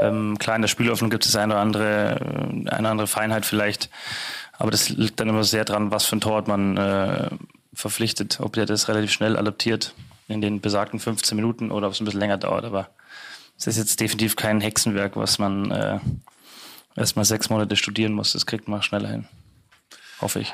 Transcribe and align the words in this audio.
Ähm, 0.00 0.38
klar, 0.38 0.56
in 0.56 0.62
der 0.62 0.68
Spielöffnung 0.68 1.10
gibt 1.10 1.26
es 1.26 1.34
eine 1.36 1.54
oder 1.54 1.62
andere, 1.62 2.20
äh, 2.66 2.70
eine 2.70 2.88
andere 2.88 3.06
Feinheit 3.06 3.46
vielleicht. 3.46 3.90
Aber 4.58 4.70
das 4.70 4.88
liegt 4.88 5.20
dann 5.20 5.28
immer 5.28 5.44
sehr 5.44 5.64
dran, 5.64 5.90
was 5.90 6.04
für 6.04 6.16
ein 6.16 6.20
Torwart 6.20 6.48
man 6.48 6.76
äh, 6.76 7.30
verpflichtet. 7.72 8.38
Ob 8.40 8.54
der 8.54 8.66
das 8.66 8.88
relativ 8.88 9.12
schnell 9.12 9.36
adaptiert 9.36 9.94
in 10.26 10.40
den 10.40 10.60
besagten 10.60 11.00
15 11.00 11.36
Minuten 11.36 11.70
oder 11.70 11.86
ob 11.86 11.94
es 11.94 12.00
ein 12.00 12.04
bisschen 12.04 12.20
länger 12.20 12.38
dauert. 12.38 12.64
Aber 12.64 12.90
es 13.56 13.66
ist 13.66 13.78
jetzt 13.78 14.00
definitiv 14.00 14.36
kein 14.36 14.60
Hexenwerk, 14.60 15.16
was 15.16 15.38
man 15.38 15.70
äh, 15.70 15.98
erstmal 16.96 17.24
sechs 17.24 17.50
Monate 17.50 17.76
studieren 17.76 18.12
muss. 18.12 18.32
Das 18.32 18.46
kriegt 18.46 18.68
man 18.68 18.82
schneller 18.82 19.08
hin. 19.08 19.28
Hoffe 20.20 20.40
ich. 20.40 20.52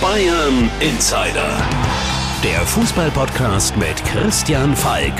Bayern 0.00 0.70
Insider. 0.80 1.50
Der 2.44 2.60
Fußballpodcast 2.66 3.76
mit 3.76 3.96
Christian 4.04 4.76
Falk. 4.76 5.14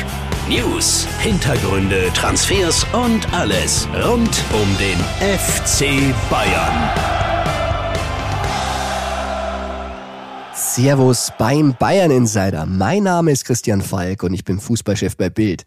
News, 0.49 1.07
Hintergründe, 1.21 2.11
Transfers 2.15 2.87
und 2.95 3.31
alles 3.35 3.87
rund 4.03 4.43
um 4.55 4.79
den 4.79 4.99
FC 5.21 6.15
Bayern. 6.31 6.89
Servus 10.55 11.31
beim 11.37 11.75
Bayern 11.79 12.11
Insider. 12.11 12.65
Mein 12.65 13.03
Name 13.03 13.33
ist 13.33 13.45
Christian 13.45 13.83
Falk 13.83 14.23
und 14.23 14.33
ich 14.33 14.43
bin 14.43 14.59
Fußballchef 14.59 15.19
bei 15.19 15.29
Bild. 15.29 15.67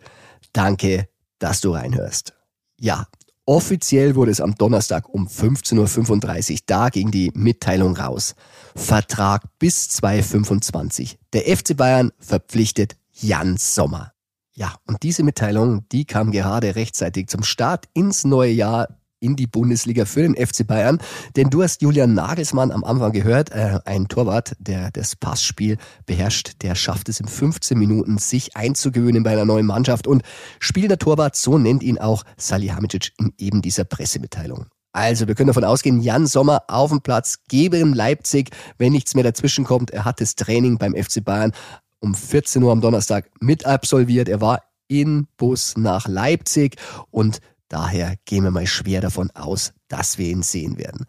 Danke, 0.52 1.08
dass 1.38 1.62
du 1.62 1.74
reinhörst. 1.74 2.34
Ja, 2.80 3.06
offiziell 3.46 4.16
wurde 4.16 4.32
es 4.32 4.42
am 4.42 4.56
Donnerstag 4.56 5.08
um 5.10 5.28
15.35 5.28 6.54
Uhr. 6.54 6.58
Da 6.66 6.90
ging 6.90 7.12
die 7.12 7.32
Mitteilung 7.36 7.96
raus. 7.96 8.34
Vertrag 8.76 9.44
bis 9.60 9.90
2025. 9.90 11.20
Der 11.34 11.56
FC 11.56 11.78
Bayern 11.78 12.12
verpflichtet 12.18 12.96
Jan 13.12 13.58
Sommer. 13.58 14.14
Ja, 14.62 14.76
und 14.86 15.02
diese 15.02 15.24
Mitteilung, 15.24 15.90
die 15.92 16.06
kam 16.06 16.30
gerade 16.30 16.76
rechtzeitig 16.76 17.30
zum 17.30 17.42
Start 17.42 17.86
ins 17.96 18.26
neue 18.26 18.52
Jahr 18.52 18.90
in 19.20 19.36
die 19.36 19.48
Bundesliga 19.48 20.06
für 20.06 20.22
den 20.22 20.36
FC 20.36 20.68
Bayern. 20.68 21.00
Denn 21.36 21.50
du 21.50 21.64
hast 21.64 21.82
Julian 21.82 22.14
Nagelsmann 22.14 22.70
am 22.70 22.84
Anfang 22.84 23.12
gehört, 23.12 23.50
äh, 23.50 23.80
ein 23.86 24.08
Torwart, 24.08 24.56
der 24.60 24.92
das 24.92 25.16
Passspiel 25.16 25.78
beherrscht, 26.06 26.62
der 26.62 26.76
schafft 26.76 27.10
es 27.10 27.20
in 27.20 27.28
15 27.28 27.76
Minuten, 27.76 28.20
sich 28.20 28.56
einzugewöhnen 28.56 29.24
bei 29.24 29.32
einer 29.32 29.46
neuen 29.46 29.66
Mannschaft. 29.66 30.06
Und 30.06 30.22
spielender 30.60 31.00
Torwart, 31.00 31.36
so 31.36 31.58
nennt 31.58 31.82
ihn 31.82 31.98
auch 31.98 32.24
Salihamidzic 32.38 33.14
in 33.18 33.34
eben 33.40 33.64
dieser 33.64 33.86
Pressemitteilung. 33.86 34.68
Also, 34.94 35.26
wir 35.28 35.36
können 35.36 35.48
davon 35.48 35.64
ausgehen, 35.64 36.02
Jan 36.02 36.28
Sommer 36.28 36.64
auf 36.68 36.90
dem 36.90 37.00
Platz, 37.02 37.38
gebe 37.48 37.78
in 37.78 37.94
Leipzig, 37.94 38.50
wenn 38.78 38.92
nichts 38.92 39.16
mehr 39.16 39.24
dazwischen 39.24 39.64
kommt. 39.64 39.90
Er 39.92 40.04
hat 40.04 40.20
das 40.20 40.36
Training 40.36 40.78
beim 40.78 40.94
FC 40.94 41.24
Bayern 41.24 41.54
um 42.02 42.14
14 42.14 42.62
Uhr 42.62 42.72
am 42.72 42.82
Donnerstag 42.82 43.30
mit 43.40 43.66
absolviert. 43.66 44.28
Er 44.28 44.42
war 44.42 44.64
in 44.88 45.28
Bus 45.38 45.78
nach 45.78 46.08
Leipzig 46.08 46.76
und 47.10 47.40
daher 47.70 48.16
gehen 48.26 48.44
wir 48.44 48.52
mal 48.52 48.68
schwer 48.68 49.00
davon 49.00 49.32
aus, 49.32 49.74
dass 49.88 50.18
wir 50.18 50.28
ihn 50.28 50.44
sehen 50.44 50.78
werden. 50.78 51.06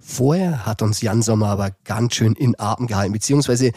Vorher 0.00 0.64
hat 0.64 0.80
uns 0.80 1.02
Jan 1.02 1.20
Sommer 1.20 1.48
aber 1.48 1.72
ganz 1.84 2.14
schön 2.14 2.32
in 2.32 2.58
Atem 2.58 2.86
gehalten, 2.86 3.12
beziehungsweise 3.12 3.72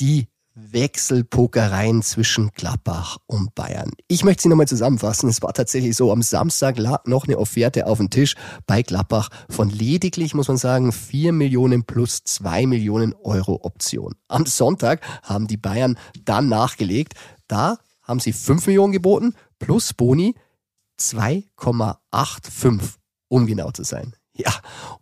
die 0.00 0.26
Wechselpokereien 0.56 2.00
zwischen 2.02 2.50
Gladbach 2.52 3.18
und 3.26 3.54
Bayern. 3.54 3.90
Ich 4.08 4.24
möchte 4.24 4.42
sie 4.42 4.48
nochmal 4.48 4.66
zusammenfassen. 4.66 5.28
Es 5.28 5.42
war 5.42 5.52
tatsächlich 5.52 5.94
so, 5.94 6.10
am 6.10 6.22
Samstag 6.22 6.78
lag 6.78 7.04
noch 7.04 7.26
eine 7.26 7.38
Offerte 7.38 7.86
auf 7.86 7.98
dem 7.98 8.08
Tisch 8.08 8.34
bei 8.66 8.80
Gladbach 8.82 9.28
von 9.50 9.68
lediglich, 9.68 10.34
muss 10.34 10.48
man 10.48 10.56
sagen, 10.56 10.92
4 10.92 11.32
Millionen 11.32 11.84
plus 11.84 12.24
2 12.24 12.66
Millionen 12.66 13.14
Euro 13.22 13.60
Option. 13.62 14.14
Am 14.28 14.46
Sonntag 14.46 15.02
haben 15.22 15.46
die 15.46 15.58
Bayern 15.58 15.98
dann 16.24 16.48
nachgelegt. 16.48 17.12
Da 17.48 17.76
haben 18.02 18.20
sie 18.20 18.32
5 18.32 18.66
Millionen 18.66 18.92
geboten 18.92 19.34
plus 19.58 19.92
Boni 19.92 20.34
2,85, 20.98 22.94
um 23.28 23.46
genau 23.46 23.70
zu 23.72 23.84
sein. 23.84 24.14
Ja, 24.44 24.52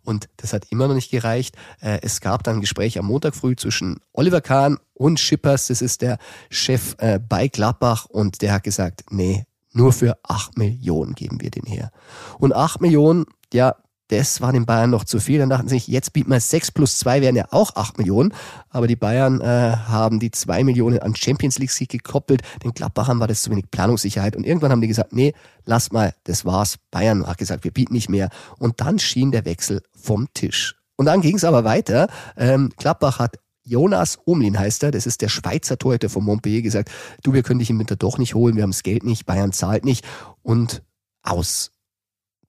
und 0.03 0.29
das 0.37 0.53
hat 0.53 0.65
immer 0.71 0.87
noch 0.87 0.95
nicht 0.95 1.11
gereicht. 1.11 1.55
Äh, 1.81 1.99
es 2.01 2.21
gab 2.21 2.43
dann 2.43 2.55
ein 2.55 2.61
Gespräch 2.61 2.97
am 2.97 3.07
Montag 3.07 3.35
früh 3.35 3.55
zwischen 3.55 3.99
Oliver 4.13 4.41
Kahn 4.41 4.77
und 4.93 5.19
Schippers, 5.19 5.67
das 5.67 5.81
ist 5.81 6.01
der 6.01 6.17
Chef 6.49 6.95
äh, 6.99 7.19
bei 7.19 7.47
Gladbach, 7.49 8.05
und 8.05 8.41
der 8.41 8.53
hat 8.53 8.63
gesagt, 8.63 9.03
nee, 9.09 9.45
nur 9.73 9.91
für 9.91 10.17
acht 10.23 10.57
Millionen 10.57 11.15
geben 11.15 11.41
wir 11.41 11.51
den 11.51 11.65
her. 11.65 11.91
Und 12.39 12.53
acht 12.53 12.79
Millionen, 12.79 13.25
ja, 13.53 13.75
das 14.07 14.39
war 14.39 14.51
den 14.51 14.65
Bayern 14.65 14.91
noch 14.91 15.03
zu 15.03 15.19
viel. 15.19 15.39
Dann 15.39 15.49
dachten 15.49 15.67
sie 15.67 15.75
sich, 15.75 15.87
jetzt 15.87 16.13
bieten 16.13 16.29
wir 16.29 16.39
6 16.39 16.71
plus 16.71 16.99
2 16.99 17.21
wären 17.21 17.35
ja 17.35 17.45
auch 17.51 17.75
8 17.75 17.97
Millionen. 17.97 18.33
Aber 18.69 18.87
die 18.87 18.95
Bayern 18.95 19.41
äh, 19.41 19.45
haben 19.87 20.19
die 20.19 20.31
2 20.31 20.63
Millionen 20.63 20.99
an 20.99 21.15
Champions 21.15 21.57
League 21.57 21.71
Sieg 21.71 21.89
gekoppelt. 21.89 22.41
Den 22.63 22.73
Gladbachern 22.73 23.19
war 23.19 23.27
das 23.27 23.41
zu 23.41 23.51
wenig 23.51 23.71
Planungssicherheit. 23.71 24.35
Und 24.35 24.45
irgendwann 24.45 24.71
haben 24.71 24.81
die 24.81 24.87
gesagt, 24.87 25.13
nee, 25.13 25.33
lass 25.65 25.91
mal, 25.91 26.13
das 26.25 26.45
war's. 26.45 26.77
Bayern 26.91 27.25
hat 27.25 27.37
gesagt, 27.37 27.63
wir 27.63 27.71
bieten 27.71 27.93
nicht 27.93 28.09
mehr. 28.09 28.29
Und 28.59 28.79
dann 28.81 28.99
schien 28.99 29.31
der 29.31 29.45
Wechsel 29.45 29.81
vom 29.95 30.27
Tisch. 30.33 30.75
Und 30.97 31.07
dann 31.07 31.21
ging 31.21 31.35
es 31.35 31.43
aber 31.43 31.63
weiter. 31.63 32.07
Ähm, 32.37 32.71
Gladbach 32.77 33.19
hat 33.19 33.37
Jonas 33.65 34.19
Omlin 34.25 34.59
heißt 34.59 34.83
er, 34.83 34.91
das 34.91 35.07
ist 35.07 35.21
der 35.21 35.29
Schweizer 35.29 35.77
Torhüter 35.77 36.09
von 36.09 36.23
Montpellier, 36.23 36.61
gesagt, 36.61 36.91
du, 37.23 37.33
wir 37.33 37.41
können 37.41 37.59
dich 37.59 37.71
im 37.71 37.79
Winter 37.79 37.95
doch 37.95 38.19
nicht 38.19 38.35
holen, 38.35 38.55
wir 38.55 38.63
haben 38.63 38.71
das 38.71 38.83
Geld 38.83 39.03
nicht, 39.03 39.25
Bayern 39.25 39.51
zahlt 39.51 39.83
nicht 39.85 40.05
und 40.43 40.83
aus. 41.23 41.71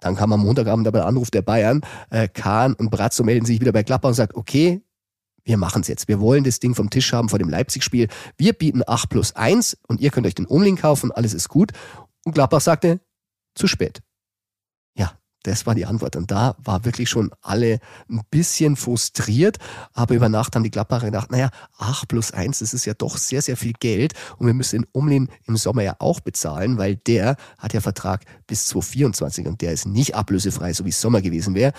Dann 0.06 0.15
kam 0.15 0.33
am 0.33 0.41
Montagabend 0.41 0.87
aber 0.87 0.99
der 0.99 1.06
Anruf 1.06 1.33
der 1.33 1.43
Bayern, 1.43 1.81
äh, 2.11 2.28
Kahn 2.28 2.75
und 2.75 2.91
Brazzo 2.91 3.25
melden 3.25 3.44
sich 3.44 3.61
wieder 3.61 3.72
bei 3.72 3.83
Gladbach 3.83 4.11
und 4.11 4.15
sagt, 4.15 4.37
okay, 4.37 4.83
wir 5.44 5.56
machen 5.56 5.83
es 5.83 5.89
jetzt. 5.89 6.06
Wir 6.06 6.21
wollen 6.21 6.44
das 6.44 6.61
Ding 6.61 6.77
vom 6.77 6.91
Tisch 6.91 7.12
haben 7.12 7.28
vor 7.28 7.41
dem 7.41 7.49
Leipzig-Spiel. 7.49 8.06
Wir 8.39 8.53
bieten 8.53 8.83
8 8.87 9.09
plus 9.09 9.34
1 9.34 9.78
und 9.89 10.00
ihr 10.00 10.11
könnt 10.11 10.27
euch 10.27 10.34
den 10.37 10.47
Umling 10.47 10.77
kaufen, 10.77 11.11
alles 11.11 11.34
ist 11.34 11.49
gut. 11.49 11.72
Und 12.25 12.34
Gladbach 12.34 12.61
sagte, 12.61 13.00
zu 13.56 13.67
spät. 13.67 14.00
Das 15.46 15.64
war 15.64 15.76
die 15.76 15.86
Antwort. 15.86 16.16
Und 16.16 16.30
da 16.30 16.56
war 16.58 16.84
wirklich 16.84 17.08
schon 17.08 17.30
alle 17.40 17.78
ein 18.10 18.20
bisschen 18.30 18.74
frustriert. 18.74 19.58
Aber 19.92 20.14
über 20.14 20.28
Nacht 20.28 20.56
haben 20.56 20.64
die 20.64 20.70
Gladbacher 20.70 21.06
gedacht, 21.06 21.30
naja, 21.30 21.50
8 21.78 22.08
plus 22.08 22.32
1, 22.32 22.58
das 22.58 22.74
ist 22.74 22.84
ja 22.84 22.94
doch 22.94 23.16
sehr, 23.16 23.42
sehr 23.42 23.56
viel 23.56 23.72
Geld. 23.78 24.14
Und 24.38 24.48
wir 24.48 24.54
müssen 24.54 24.82
den 24.82 24.88
Umlin 24.90 25.28
im 25.46 25.56
Sommer 25.56 25.82
ja 25.82 25.96
auch 26.00 26.18
bezahlen, 26.18 26.78
weil 26.78 26.96
der 26.96 27.36
hat 27.58 27.72
ja 27.74 27.80
Vertrag 27.80 28.24
bis 28.48 28.66
2024 28.66 29.46
und 29.46 29.60
der 29.60 29.72
ist 29.72 29.86
nicht 29.86 30.16
ablösefrei, 30.16 30.72
so 30.72 30.84
wie 30.84 30.90
es 30.90 31.00
Sommer 31.00 31.22
gewesen 31.22 31.54
wäre. 31.54 31.72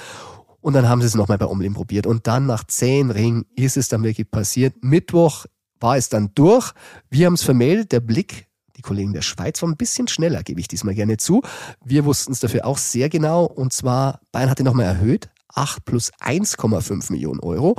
Und 0.61 0.73
dann 0.73 0.87
haben 0.87 1.01
sie 1.01 1.07
es 1.07 1.15
nochmal 1.15 1.37
bei 1.37 1.45
Umlin 1.45 1.73
probiert. 1.73 2.07
Und 2.07 2.25
dann 2.25 2.45
nach 2.45 2.63
zehn 2.63 3.11
Ringen 3.11 3.45
ist 3.55 3.75
es 3.75 3.89
dann 3.89 4.03
wirklich 4.03 4.31
passiert. 4.31 4.75
Mittwoch 4.81 5.45
war 5.79 5.97
es 5.97 6.07
dann 6.07 6.31
durch. 6.35 6.71
Wir 7.09 7.25
haben 7.25 7.33
es 7.33 7.43
vermeldet. 7.43 7.91
Der 7.91 7.99
Blick 7.99 8.46
die 8.77 8.81
Kollegen 8.81 9.13
der 9.13 9.21
Schweiz 9.21 9.61
waren 9.61 9.71
ein 9.71 9.77
bisschen 9.77 10.07
schneller, 10.07 10.43
gebe 10.43 10.61
ich 10.61 10.67
diesmal 10.67 10.93
gerne 10.93 11.17
zu. 11.17 11.41
Wir 11.83 12.05
wussten 12.05 12.31
es 12.31 12.39
dafür 12.39 12.65
auch 12.65 12.77
sehr 12.77 13.09
genau. 13.09 13.45
Und 13.45 13.73
zwar, 13.73 14.21
Bayern 14.31 14.49
hatte 14.49 14.63
nochmal 14.63 14.85
erhöht. 14.85 15.29
8 15.53 15.83
plus 15.83 16.11
1,5 16.21 17.11
Millionen 17.11 17.39
Euro. 17.39 17.75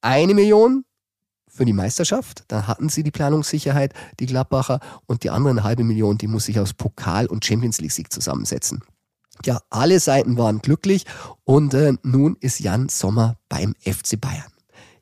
Eine 0.00 0.34
Million 0.34 0.84
für 1.46 1.66
die 1.66 1.74
Meisterschaft. 1.74 2.44
Da 2.48 2.66
hatten 2.66 2.88
sie 2.88 3.02
die 3.02 3.10
Planungssicherheit, 3.10 3.92
die 4.18 4.26
Gladbacher. 4.26 4.80
Und 5.06 5.22
die 5.22 5.30
andere 5.30 5.62
halbe 5.62 5.84
Million, 5.84 6.16
die 6.16 6.28
muss 6.28 6.46
sich 6.46 6.58
aus 6.58 6.72
Pokal 6.72 7.26
und 7.26 7.44
Champions 7.44 7.80
League 7.80 7.92
Sieg 7.92 8.10
zusammensetzen. 8.12 8.82
Ja, 9.44 9.60
alle 9.70 10.00
Seiten 10.00 10.38
waren 10.38 10.60
glücklich 10.60 11.04
und 11.44 11.74
äh, 11.74 11.94
nun 12.02 12.36
ist 12.40 12.60
Jan 12.60 12.88
Sommer 12.88 13.36
beim 13.48 13.74
FC 13.80 14.20
Bayern. 14.20 14.52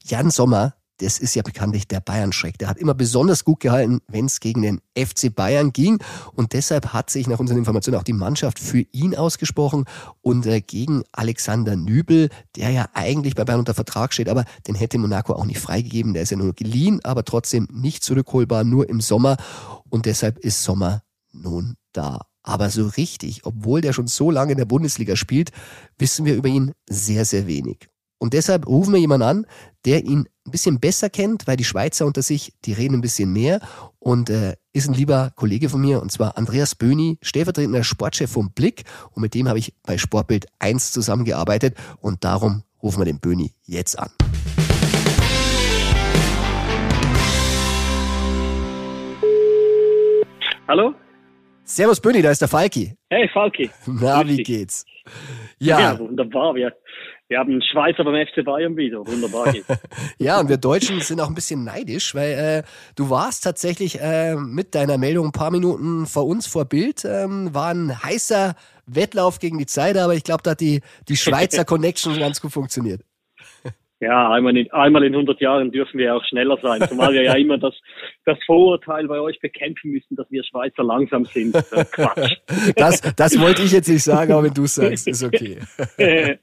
Jan 0.05 0.31
Sommer 0.31 0.75
das 1.00 1.19
ist 1.19 1.34
ja 1.34 1.43
bekanntlich 1.43 1.88
der 1.88 2.00
Bayern-Schreck. 2.00 2.59
Der 2.59 2.69
hat 2.69 2.78
immer 2.78 2.94
besonders 2.94 3.44
gut 3.44 3.61
gehalten, 3.61 4.00
wenn 4.09 4.27
es 4.27 4.41
gegen 4.41 4.62
den 4.62 4.81
FC 4.97 5.34
Bayern 5.34 5.72
ging. 5.72 5.99
Und 6.34 6.53
deshalb 6.53 6.93
hat 6.93 7.11
sich 7.11 7.27
nach 7.27 7.38
unseren 7.38 7.59
Informationen 7.59 7.99
auch 7.99 8.05
die 8.05 8.12
Mannschaft 8.12 8.59
für 8.59 8.84
ihn 8.93 9.15
ausgesprochen 9.16 9.87
und 10.21 10.47
äh, 10.47 10.61
gegen 10.61 11.03
Alexander 11.12 11.77
Nübel, 11.77 12.28
der 12.56 12.71
ja 12.71 12.88
eigentlich 12.93 13.34
bei 13.34 13.44
Bayern 13.44 13.61
unter 13.61 13.75
Vertrag 13.75 14.12
steht, 14.12 14.28
aber 14.28 14.44
den 14.66 14.75
hätte 14.75 14.99
Monaco 14.99 15.33
auch 15.33 15.47
nicht 15.47 15.61
freigegeben. 15.61 16.12
Der 16.12 16.22
ist 16.22 16.31
ja 16.31 16.37
nur 16.37 16.53
geliehen, 16.53 17.00
aber 17.03 17.25
trotzdem 17.25 17.67
nicht 17.72 18.05
zurückholbar, 18.05 18.65
nur 18.65 18.88
im 18.88 19.00
Sommer. 19.00 19.37
Und 19.88 20.06
deshalb 20.06 20.38
ist 20.38 20.62
Sommer 20.62 21.03
nun 21.32 21.77
da. 21.93 22.27
Aber 22.43 22.71
so 22.71 22.87
richtig, 22.87 23.44
obwohl 23.44 23.81
der 23.81 23.93
schon 23.93 24.06
so 24.06 24.31
lange 24.31 24.52
in 24.52 24.58
der 24.58 24.64
Bundesliga 24.64 25.17
spielt, 25.17 25.50
wissen 25.99 26.25
wir 26.25 26.35
über 26.35 26.49
ihn 26.49 26.73
sehr, 26.88 27.25
sehr 27.25 27.47
wenig. 27.47 27.88
Und 28.19 28.35
deshalb 28.35 28.67
rufen 28.67 28.93
wir 28.93 29.00
jemanden 29.00 29.26
an, 29.26 29.47
der 29.87 30.05
ihn 30.05 30.29
ein 30.47 30.50
bisschen 30.50 30.81
besser 30.81 31.09
kennt, 31.09 31.47
weil 31.47 31.56
die 31.56 31.65
Schweizer 31.65 32.06
unter 32.06 32.23
sich, 32.23 32.53
die 32.65 32.73
reden 32.73 32.94
ein 32.94 33.00
bisschen 33.00 33.32
mehr 33.32 33.61
und 33.99 34.31
äh, 34.31 34.56
ist 34.73 34.88
ein 34.88 34.94
lieber 34.94 35.32
Kollege 35.37 35.69
von 35.69 35.81
mir 35.81 36.03
und 36.03 36.12
zwar 36.12 36.37
Andreas 36.37 36.75
Böhni, 36.75 37.19
stellvertretender 37.23 37.85
Sportchef 37.85 38.31
vom 38.31 38.53
Blick 38.53 38.85
und 39.12 39.23
mit 39.23 39.35
dem 39.35 39.49
habe 39.49 39.59
ich 39.59 39.75
bei 39.85 39.97
Sportbild 39.97 40.47
1 40.59 40.93
zusammengearbeitet 40.93 41.77
und 42.00 42.25
darum 42.25 42.62
rufen 42.82 43.00
wir 43.00 43.06
den 43.06 43.21
Böhni 43.21 43.53
jetzt 43.65 43.99
an. 43.99 44.11
Hallo? 50.69 50.94
Servus 51.65 52.00
Böhni, 52.00 52.23
da 52.23 52.31
ist 52.31 52.41
der 52.41 52.49
Falki. 52.49 52.94
Hey 53.11 53.29
Falki. 53.33 53.71
Na, 53.87 54.26
wie 54.26 54.43
geht's? 54.43 54.85
Ja. 55.59 55.81
ja, 55.81 55.99
wunderbar. 55.99 56.55
Wir 56.55 56.73
Wir 57.31 57.38
haben 57.38 57.53
einen 57.53 57.62
Schweizer 57.62 58.03
beim 58.03 58.27
FC 58.27 58.44
Bayern 58.44 58.77
wieder. 58.77 59.06
Wunderbar. 59.06 59.55
ja, 60.19 60.41
und 60.41 60.49
wir 60.49 60.56
Deutschen 60.56 61.00
sind 61.00 61.21
auch 61.21 61.29
ein 61.29 61.35
bisschen 61.37 61.62
neidisch, 61.62 62.12
weil 62.12 62.32
äh, 62.32 62.62
du 62.97 63.09
warst 63.09 63.44
tatsächlich 63.44 64.00
äh, 64.00 64.35
mit 64.35 64.75
deiner 64.75 64.99
Meldung 64.99 65.27
ein 65.27 65.32
paar 65.32 65.53
Minuten 65.53 66.06
vor 66.06 66.27
uns 66.27 66.49
vor 66.49 66.65
Bild. 66.65 67.05
Ähm, 67.05 67.55
war 67.55 67.69
ein 67.73 68.03
heißer 68.03 68.56
Wettlauf 68.87 69.38
gegen 69.38 69.59
die 69.59 69.67
Zeit, 69.67 69.97
aber 69.97 70.15
ich 70.15 70.25
glaube, 70.25 70.43
da 70.43 70.50
hat 70.50 70.61
die, 70.61 70.81
die 71.09 71.17
Schweizer 71.17 71.65
Connection 71.67 72.19
ganz 72.19 72.41
gut 72.41 72.50
funktioniert. 72.50 73.03
Ja, 74.00 74.31
einmal 74.31 74.56
in, 74.56 74.70
einmal 74.73 75.05
in 75.05 75.12
100 75.12 75.43
Jahren 75.43 75.70
dürfen 75.70 75.99
wir 75.99 76.17
auch 76.17 76.25
schneller 76.25 76.56
sein, 76.62 76.81
zumal 76.88 77.12
wir 77.12 77.23
ja 77.23 77.35
immer 77.35 77.58
das, 77.58 77.75
das 78.25 78.38
Vorurteil 78.47 79.06
bei 79.06 79.20
euch 79.20 79.38
bekämpfen 79.41 79.91
müssen, 79.91 80.17
dass 80.17 80.26
wir 80.31 80.43
Schweizer 80.43 80.82
langsam 80.82 81.26
sind. 81.26 81.52
Quatsch. 81.93 82.37
Das, 82.76 83.00
das 83.17 83.38
wollte 83.38 83.62
ich 83.62 83.73
jetzt 83.73 83.88
nicht 83.88 84.02
sagen, 84.02 84.32
aber 84.32 84.44
wenn 84.44 84.55
du 84.55 84.67
sagst, 84.67 85.06
ist 85.06 85.23
okay. 85.23 85.58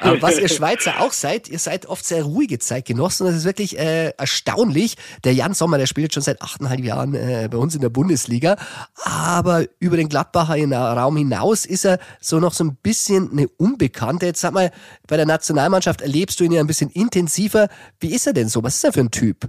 aber 0.00 0.22
was 0.22 0.40
ihr 0.40 0.48
Schweizer 0.48 1.00
auch 1.00 1.12
seid, 1.12 1.48
ihr 1.48 1.58
seid 1.58 1.86
oft 1.86 2.04
sehr 2.04 2.24
ruhige 2.24 2.58
Zeitgenossen. 2.58 3.26
Das 3.26 3.36
ist 3.36 3.44
wirklich 3.44 3.78
äh, 3.78 4.10
erstaunlich. 4.16 4.96
Der 5.24 5.34
Jan 5.34 5.54
Sommer, 5.54 5.78
der 5.78 5.86
spielt 5.86 6.12
schon 6.14 6.22
seit 6.22 6.42
achteinhalb 6.42 6.80
Jahren 6.80 7.14
äh, 7.14 7.48
bei 7.50 7.58
uns 7.58 7.74
in 7.74 7.80
der 7.80 7.90
Bundesliga, 7.90 8.56
aber 9.04 9.64
über 9.78 9.96
den 9.96 10.08
Gladbacher 10.08 10.56
Raum 10.72 11.16
hinaus 11.16 11.64
ist 11.64 11.84
er 11.84 11.98
so 12.20 12.40
noch 12.40 12.52
so 12.52 12.64
ein 12.64 12.76
bisschen 12.82 13.30
eine 13.30 13.48
Unbekannte. 13.56 14.26
Jetzt 14.26 14.40
sag 14.40 14.52
mal, 14.52 14.70
bei 15.06 15.16
der 15.16 15.26
Nationalmannschaft 15.26 16.02
erlebst 16.02 16.40
du 16.40 16.44
ihn 16.44 16.52
ja 16.52 16.60
ein 16.60 16.66
bisschen 16.66 16.71
intensiver. 16.80 17.68
Wie 18.00 18.14
ist 18.14 18.26
er 18.26 18.32
denn 18.32 18.48
so? 18.48 18.62
Was 18.62 18.76
ist 18.76 18.84
er 18.84 18.92
für 18.92 19.00
ein 19.00 19.10
Typ? 19.10 19.48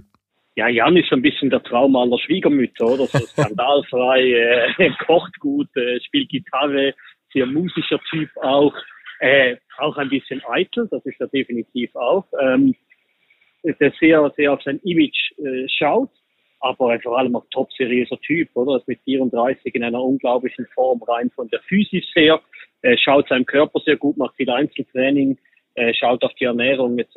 Ja, 0.56 0.68
Jan 0.68 0.96
ist 0.96 1.08
so 1.08 1.16
ein 1.16 1.22
bisschen 1.22 1.50
der 1.50 1.62
Traum 1.62 1.96
aller 1.96 2.18
Schwiegermütter, 2.18 2.86
oder? 2.86 3.06
So 3.06 3.18
skandalfrei, 3.18 4.74
äh, 4.78 4.90
kocht 5.04 5.38
gut, 5.40 5.68
äh, 5.76 5.98
spielt 6.00 6.28
Gitarre, 6.28 6.94
sehr 7.32 7.46
musischer 7.46 8.00
Typ 8.10 8.30
auch. 8.36 8.74
Äh, 9.20 9.56
auch 9.78 9.96
ein 9.96 10.08
bisschen 10.08 10.42
eitel, 10.48 10.86
das 10.90 11.04
ist 11.06 11.20
er 11.20 11.28
definitiv 11.28 11.94
auch. 11.96 12.26
Ähm, 12.40 12.74
der 13.64 13.92
sehr, 13.98 14.32
sehr 14.36 14.52
auf 14.52 14.62
sein 14.62 14.78
Image 14.84 15.32
äh, 15.38 15.66
schaut, 15.68 16.10
aber 16.60 16.98
vor 17.00 17.18
allem 17.18 17.34
auch 17.34 17.46
top 17.50 17.72
seriöser 17.72 18.20
Typ, 18.20 18.48
oder? 18.54 18.76
Ist 18.76 18.88
mit 18.88 19.00
34 19.04 19.74
in 19.74 19.84
einer 19.84 20.02
unglaublichen 20.02 20.66
Form 20.74 21.02
rein 21.02 21.30
von 21.34 21.48
der 21.48 21.60
Physis 21.60 22.04
her, 22.14 22.40
äh, 22.82 22.96
schaut 22.98 23.28
seinem 23.28 23.46
Körper 23.46 23.80
sehr 23.80 23.96
gut, 23.96 24.16
macht 24.16 24.36
viel 24.36 24.50
Einzeltraining, 24.50 25.38
äh, 25.74 25.92
schaut 25.94 26.22
auf 26.24 26.34
die 26.34 26.44
Ernährung 26.44 26.98
etc. 26.98 27.16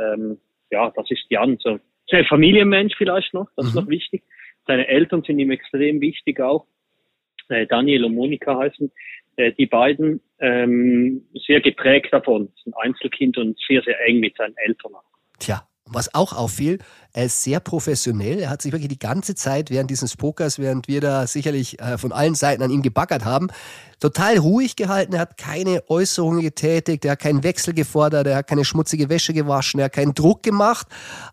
Ähm, 0.00 0.38
ja, 0.70 0.92
das 0.94 1.10
ist 1.10 1.24
Jan. 1.28 1.58
So. 1.60 1.74
Ist 1.74 2.14
ein 2.14 2.24
Familienmensch 2.24 2.94
vielleicht 2.96 3.34
noch, 3.34 3.48
das 3.56 3.66
mhm. 3.66 3.68
ist 3.68 3.74
noch 3.74 3.88
wichtig. 3.88 4.22
Seine 4.66 4.86
Eltern 4.86 5.22
sind 5.22 5.38
ihm 5.38 5.50
extrem 5.50 6.00
wichtig 6.00 6.40
auch. 6.40 6.66
Äh, 7.48 7.66
Daniel 7.66 8.04
und 8.04 8.14
Monika 8.14 8.58
heißen 8.58 8.90
äh, 9.36 9.52
die 9.52 9.66
beiden. 9.66 10.20
Ähm, 10.40 11.26
sehr 11.46 11.60
geprägt 11.60 12.12
davon, 12.12 12.52
ein 12.66 12.74
Einzelkind 12.74 13.38
und 13.38 13.58
sehr, 13.66 13.82
sehr 13.82 14.00
eng 14.06 14.20
mit 14.20 14.36
seinen 14.36 14.56
Eltern. 14.56 14.92
Tja, 15.38 15.67
was 15.90 16.14
auch 16.14 16.32
auffiel, 16.32 16.78
er 17.12 17.24
ist 17.24 17.42
sehr 17.42 17.60
professionell. 17.60 18.38
Er 18.38 18.50
hat 18.50 18.62
sich 18.62 18.72
wirklich 18.72 18.88
die 18.88 18.98
ganze 18.98 19.34
Zeit 19.34 19.70
während 19.70 19.90
dieses 19.90 20.16
Pokers, 20.16 20.58
während 20.58 20.88
wir 20.88 21.00
da 21.00 21.26
sicherlich 21.26 21.80
äh, 21.80 21.98
von 21.98 22.12
allen 22.12 22.34
Seiten 22.34 22.62
an 22.62 22.70
ihm 22.70 22.82
gebaggert 22.82 23.24
haben, 23.24 23.48
total 24.00 24.38
ruhig 24.38 24.76
gehalten. 24.76 25.14
Er 25.14 25.20
hat 25.20 25.36
keine 25.36 25.82
Äußerungen 25.88 26.42
getätigt, 26.42 27.04
er 27.04 27.12
hat 27.12 27.20
keinen 27.20 27.42
Wechsel 27.42 27.74
gefordert, 27.74 28.26
er 28.26 28.36
hat 28.36 28.46
keine 28.46 28.64
schmutzige 28.64 29.08
Wäsche 29.08 29.32
gewaschen, 29.32 29.80
er 29.80 29.86
hat 29.86 29.94
keinen 29.94 30.14
Druck 30.14 30.42
gemacht. 30.42 30.86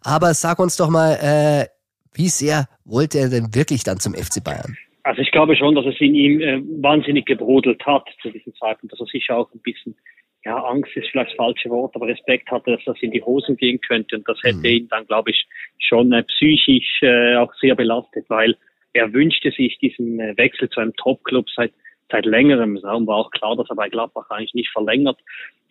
Aber 0.04 0.34
sag 0.34 0.60
uns 0.60 0.78
doch 0.78 0.90
mal, 0.90 1.14
äh, 1.22 1.68
wie 2.14 2.30
sehr 2.30 2.68
wollte 2.86 3.20
er 3.20 3.30
denn 3.30 3.54
wirklich 3.54 3.84
dann 3.84 4.00
zum 4.00 4.14
FC 4.14 4.44
Bayern? 4.44 4.78
Also 5.04 5.22
ich 5.22 5.32
glaube 5.32 5.56
schon, 5.56 5.76
dass 5.76 5.86
es 5.86 6.00
in 6.00 6.16
ihm 6.16 6.42
äh, 6.42 6.62
wahnsinnig 6.82 7.28
gebrodelt 7.28 7.86
hat 7.86 8.08
zu 8.24 8.32
diesem 8.32 8.56
Zeitpunkt, 8.56 8.92
dass 8.92 9.00
er 9.00 9.06
sicher 9.06 9.38
auch 9.38 9.54
ein 9.54 9.60
bisschen 9.60 9.96
ja, 10.46 10.58
Angst 10.64 10.96
ist 10.96 11.10
vielleicht 11.10 11.32
das 11.32 11.38
falsche 11.38 11.70
Wort, 11.70 11.96
aber 11.96 12.08
Respekt 12.08 12.50
hatte, 12.52 12.72
dass 12.72 12.84
das 12.86 13.02
in 13.02 13.12
die 13.12 13.24
Hosen 13.24 13.58
gehen 13.58 13.80
könnte. 13.82 14.18
Und 14.18 14.28
das 14.30 14.38
hätte 14.44 14.60
mhm. 14.60 14.66
ihn 14.66 14.88
dann, 14.90 15.08
glaube 15.08 15.32
ich, 15.32 15.46
schon 15.80 16.14
äh, 16.14 16.24
psychisch 16.24 17.02
äh, 17.02 17.36
auch 17.36 17.54
sehr 17.56 17.76
belastet, 17.76 18.26
weil 18.30 18.56
er 18.94 19.12
wünschte 19.12 19.52
sich 19.52 19.78
diesen 19.80 20.20
äh, 20.20 20.38
Wechsel 20.38 20.70
zu 20.70 20.80
einem 20.80 20.96
Top-Club 20.96 21.48
seit 21.56 21.72
seit 22.12 22.26
längerem. 22.26 22.80
Darum 22.82 23.08
war 23.08 23.18
auch 23.18 23.32
klar, 23.32 23.56
dass 23.56 23.70
er 23.70 23.76
bei 23.76 23.90
Gladbach 23.90 24.30
eigentlich 24.30 24.54
nicht 24.54 24.70
verlängert. 24.72 25.18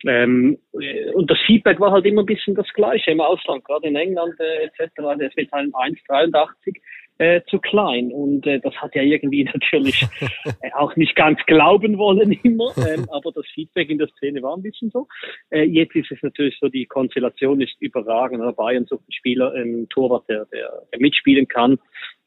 Ähm, 0.05 0.57
äh, 0.79 1.11
und 1.11 1.31
das 1.31 1.39
Feedback 1.45 1.79
war 1.79 1.91
halt 1.91 2.05
immer 2.05 2.23
ein 2.23 2.27
bisschen 2.27 2.55
das 2.55 2.67
gleiche 2.73 3.11
im 3.11 3.21
Ausland, 3.21 3.63
gerade 3.63 3.87
in 3.87 3.95
England 3.95 4.35
äh, 4.39 4.65
etc. 4.65 4.91
Der 4.97 5.27
ist 5.27 5.37
mit 5.37 5.49
seinem 5.49 5.71
1,83 5.71 6.75
äh, 7.17 7.41
zu 7.49 7.59
klein. 7.59 8.11
Und 8.11 8.45
äh, 8.45 8.59
das 8.59 8.73
hat 8.75 8.95
ja 8.95 9.01
irgendwie 9.01 9.43
natürlich 9.53 10.05
äh, 10.45 10.71
auch 10.73 10.95
nicht 10.95 11.15
ganz 11.15 11.39
glauben 11.45 11.97
wollen 11.97 12.31
immer. 12.43 12.65
Ähm, 12.85 13.07
aber 13.09 13.31
das 13.31 13.45
Feedback 13.53 13.89
in 13.89 13.97
der 13.97 14.09
Szene 14.17 14.43
war 14.43 14.55
ein 14.55 14.61
bisschen 14.61 14.91
so. 14.91 15.07
Äh, 15.49 15.63
jetzt 15.63 15.95
ist 15.95 16.11
es 16.11 16.21
natürlich 16.21 16.55
so, 16.59 16.67
die 16.67 16.85
Konstellation 16.85 17.59
ist 17.61 17.73
überragend. 17.79 18.55
Bayern 18.55 18.85
sucht 18.85 19.01
einen 19.01 19.11
Spieler, 19.11 19.53
einen 19.53 19.89
Torwart, 19.89 20.29
der, 20.29 20.45
der, 20.45 20.83
der 20.91 20.99
mitspielen 20.99 21.47
kann. 21.47 21.79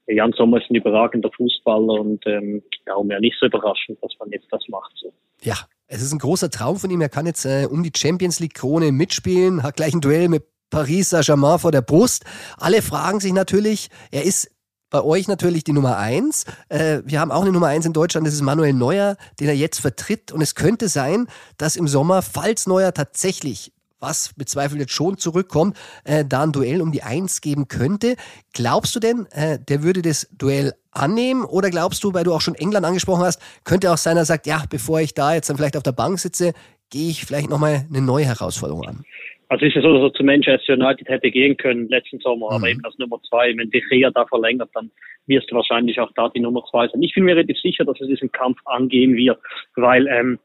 Jan 0.08 0.32
Sommer 0.32 0.60
ist 0.60 0.70
ein 0.70 0.74
überragender 0.74 1.30
Fußballer 1.36 2.00
und 2.00 2.26
ähm, 2.26 2.62
ja, 2.86 2.94
um 2.94 3.10
ja 3.10 3.20
nicht 3.20 3.36
so 3.38 3.46
überraschend, 3.46 4.02
dass 4.02 4.12
man 4.18 4.30
jetzt 4.30 4.46
das 4.50 4.66
macht. 4.68 4.90
So. 4.96 5.12
Ja, 5.42 5.54
es 5.86 6.02
ist 6.02 6.12
ein 6.12 6.18
großer 6.18 6.50
Traum 6.50 6.76
von 6.76 6.90
ihm. 6.90 7.00
Er 7.00 7.08
kann 7.08 7.26
jetzt 7.26 7.44
äh, 7.44 7.66
um 7.70 7.82
die 7.82 7.92
Champions 7.94 8.40
League 8.40 8.54
Krone 8.54 8.90
mitspielen, 8.90 9.62
hat 9.62 9.76
gleich 9.76 9.94
ein 9.94 10.00
Duell 10.00 10.28
mit 10.28 10.44
Paris 10.70 11.10
Saint-Germain 11.10 11.58
vor 11.58 11.72
der 11.72 11.82
Brust. 11.82 12.24
Alle 12.56 12.82
fragen 12.82 13.20
sich 13.20 13.32
natürlich, 13.32 13.88
er 14.10 14.24
ist 14.24 14.50
bei 14.90 15.02
euch 15.02 15.28
natürlich 15.28 15.64
die 15.64 15.72
Nummer 15.72 15.98
eins. 15.98 16.44
Äh, 16.68 17.02
wir 17.04 17.20
haben 17.20 17.30
auch 17.30 17.42
eine 17.42 17.52
Nummer 17.52 17.68
eins 17.68 17.86
in 17.86 17.92
Deutschland, 17.92 18.26
das 18.26 18.34
ist 18.34 18.42
Manuel 18.42 18.72
Neuer, 18.72 19.16
den 19.40 19.48
er 19.48 19.56
jetzt 19.56 19.80
vertritt. 19.80 20.32
Und 20.32 20.40
es 20.40 20.54
könnte 20.54 20.88
sein, 20.88 21.26
dass 21.56 21.76
im 21.76 21.88
Sommer, 21.88 22.22
falls 22.22 22.66
Neuer 22.66 22.92
tatsächlich 22.92 23.72
was 24.00 24.30
bezweifelt 24.36 24.80
jetzt 24.80 24.92
schon 24.92 25.18
zurückkommt, 25.18 25.76
äh, 26.04 26.24
da 26.24 26.42
ein 26.42 26.52
Duell 26.52 26.80
um 26.80 26.92
die 26.92 27.02
Eins 27.02 27.40
geben 27.40 27.68
könnte. 27.68 28.16
Glaubst 28.52 28.94
du 28.94 29.00
denn, 29.00 29.26
äh, 29.32 29.58
der 29.58 29.82
würde 29.82 30.02
das 30.02 30.28
Duell 30.30 30.74
annehmen? 30.92 31.44
Oder 31.44 31.70
glaubst 31.70 32.04
du, 32.04 32.14
weil 32.14 32.24
du 32.24 32.32
auch 32.32 32.40
schon 32.40 32.54
England 32.54 32.86
angesprochen 32.86 33.24
hast, 33.24 33.40
könnte 33.64 33.92
auch 33.92 33.98
sein, 33.98 34.16
er 34.16 34.24
sagt, 34.24 34.46
ja, 34.46 34.62
bevor 34.68 35.00
ich 35.00 35.14
da 35.14 35.34
jetzt 35.34 35.50
dann 35.50 35.56
vielleicht 35.56 35.76
auf 35.76 35.82
der 35.82 35.92
Bank 35.92 36.20
sitze, 36.20 36.52
gehe 36.90 37.10
ich 37.10 37.24
vielleicht 37.24 37.50
nochmal 37.50 37.86
eine 37.88 38.00
neue 38.00 38.24
Herausforderung 38.24 38.86
an? 38.86 39.04
Also 39.48 39.64
ist 39.64 39.76
es 39.76 39.82
so, 39.82 39.94
dass 39.94 40.02
er 40.02 40.12
zu 40.12 40.24
Manchester 40.24 40.74
United 40.74 41.08
hätte 41.08 41.30
gehen 41.30 41.56
können 41.56 41.88
letzten 41.88 42.18
Sommer, 42.20 42.50
mhm. 42.50 42.56
aber 42.56 42.68
eben 42.68 42.84
als 42.84 42.98
Nummer 42.98 43.20
zwei. 43.28 43.56
Wenn 43.56 43.70
De 43.70 43.80
Gea 43.80 44.10
da 44.10 44.26
verlängert, 44.26 44.70
dann 44.74 44.90
wirst 45.26 45.50
du 45.50 45.56
wahrscheinlich 45.56 45.98
auch 46.00 46.12
da 46.14 46.28
die 46.28 46.40
Nummer 46.40 46.64
zwei 46.70 46.88
sein. 46.88 47.02
Ich 47.02 47.14
bin 47.14 47.24
mir 47.24 47.36
relativ 47.36 47.58
sicher, 47.60 47.84
dass 47.84 48.00
er 48.00 48.06
diesen 48.06 48.30
Kampf 48.32 48.58
angehen 48.66 49.16
wird, 49.16 49.38
weil 49.76 50.06
ähm, 50.08 50.38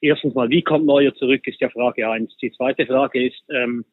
erstens 0.00 0.34
mal, 0.34 0.50
wie 0.50 0.62
kommt 0.62 0.86
Neuer 0.86 1.14
zurück, 1.14 1.46
ist 1.46 1.60
ja 1.60 1.68
Frage 1.70 2.08
eins. 2.08 2.36
Die 2.38 2.52
zweite 2.52 2.86
Frage 2.86 3.26
ist, 3.26 3.42
ähm, 3.50 3.84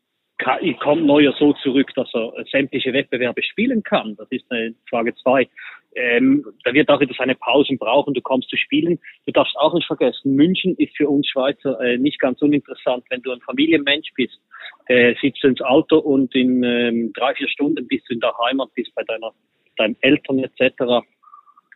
kommt 0.79 1.05
Neuer 1.05 1.33
so 1.38 1.53
zurück, 1.53 1.91
dass 1.95 2.09
er 2.13 2.33
sämtliche 2.51 2.93
Wettbewerbe 2.93 3.43
spielen 3.43 3.83
kann? 3.83 4.15
Das 4.17 4.27
ist 4.31 4.45
eine 4.49 4.73
Frage 4.89 5.13
zwei. 5.15 5.47
Ähm, 5.95 6.45
da 6.63 6.73
wird 6.73 6.89
auch 6.89 7.01
wieder 7.01 7.13
seine 7.17 7.35
Pausen 7.35 7.77
brauchen, 7.77 8.13
du 8.13 8.21
kommst 8.21 8.49
zu 8.49 8.55
spielen. 8.55 8.99
Du 9.25 9.31
darfst 9.33 9.55
auch 9.57 9.73
nicht 9.73 9.88
vergessen, 9.88 10.35
München 10.35 10.75
ist 10.77 10.95
für 10.95 11.09
uns 11.09 11.27
Schweizer 11.27 11.79
äh, 11.81 11.98
nicht 11.98 12.19
ganz 12.19 12.41
uninteressant. 12.41 13.03
Wenn 13.10 13.21
du 13.21 13.31
ein 13.31 13.41
Familienmensch 13.41 14.10
bist, 14.15 14.39
äh, 14.88 15.15
sitzt 15.21 15.43
du 15.43 15.50
ins 15.50 15.62
Auto 15.62 15.98
und 15.98 16.33
in 16.33 16.63
ähm, 16.63 17.12
drei, 17.13 17.33
vier 17.36 17.50
Stunden 17.50 17.88
bist 17.88 18.10
du 18.10 18.13
in 18.13 18.21
der 18.21 18.33
Heimat, 18.45 18.74
bist 18.74 18.95
bei 18.95 19.03
deiner, 19.03 19.31
deinen 19.77 19.98
Eltern 20.01 20.39
etc. 20.39 21.05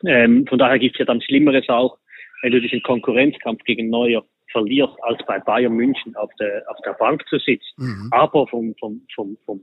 Ähm, 0.05 0.47
von 0.47 0.57
daher 0.57 0.79
gibt's 0.79 0.99
ja 0.99 1.05
dann 1.05 1.21
Schlimmeres 1.21 1.67
auch, 1.67 1.97
wenn 2.41 2.51
du 2.51 2.61
dich 2.61 2.71
im 2.71 2.83
Konkurrenzkampf 2.83 3.63
gegen 3.63 3.89
Neuer 3.89 4.23
verlierst, 4.55 4.95
als 5.03 5.19
bei 5.27 5.37
Bayern 5.39 5.73
München 5.73 6.15
auf 6.15 6.29
der, 6.39 6.63
auf 6.69 6.77
der 6.85 6.93
Bank 6.93 7.27
zu 7.27 7.37
sitzen. 7.39 7.73
Mhm. 7.75 8.07
Aber 8.11 8.47
vom, 8.47 8.73
vom, 8.79 9.01
vom, 9.13 9.37
vom 9.45 9.59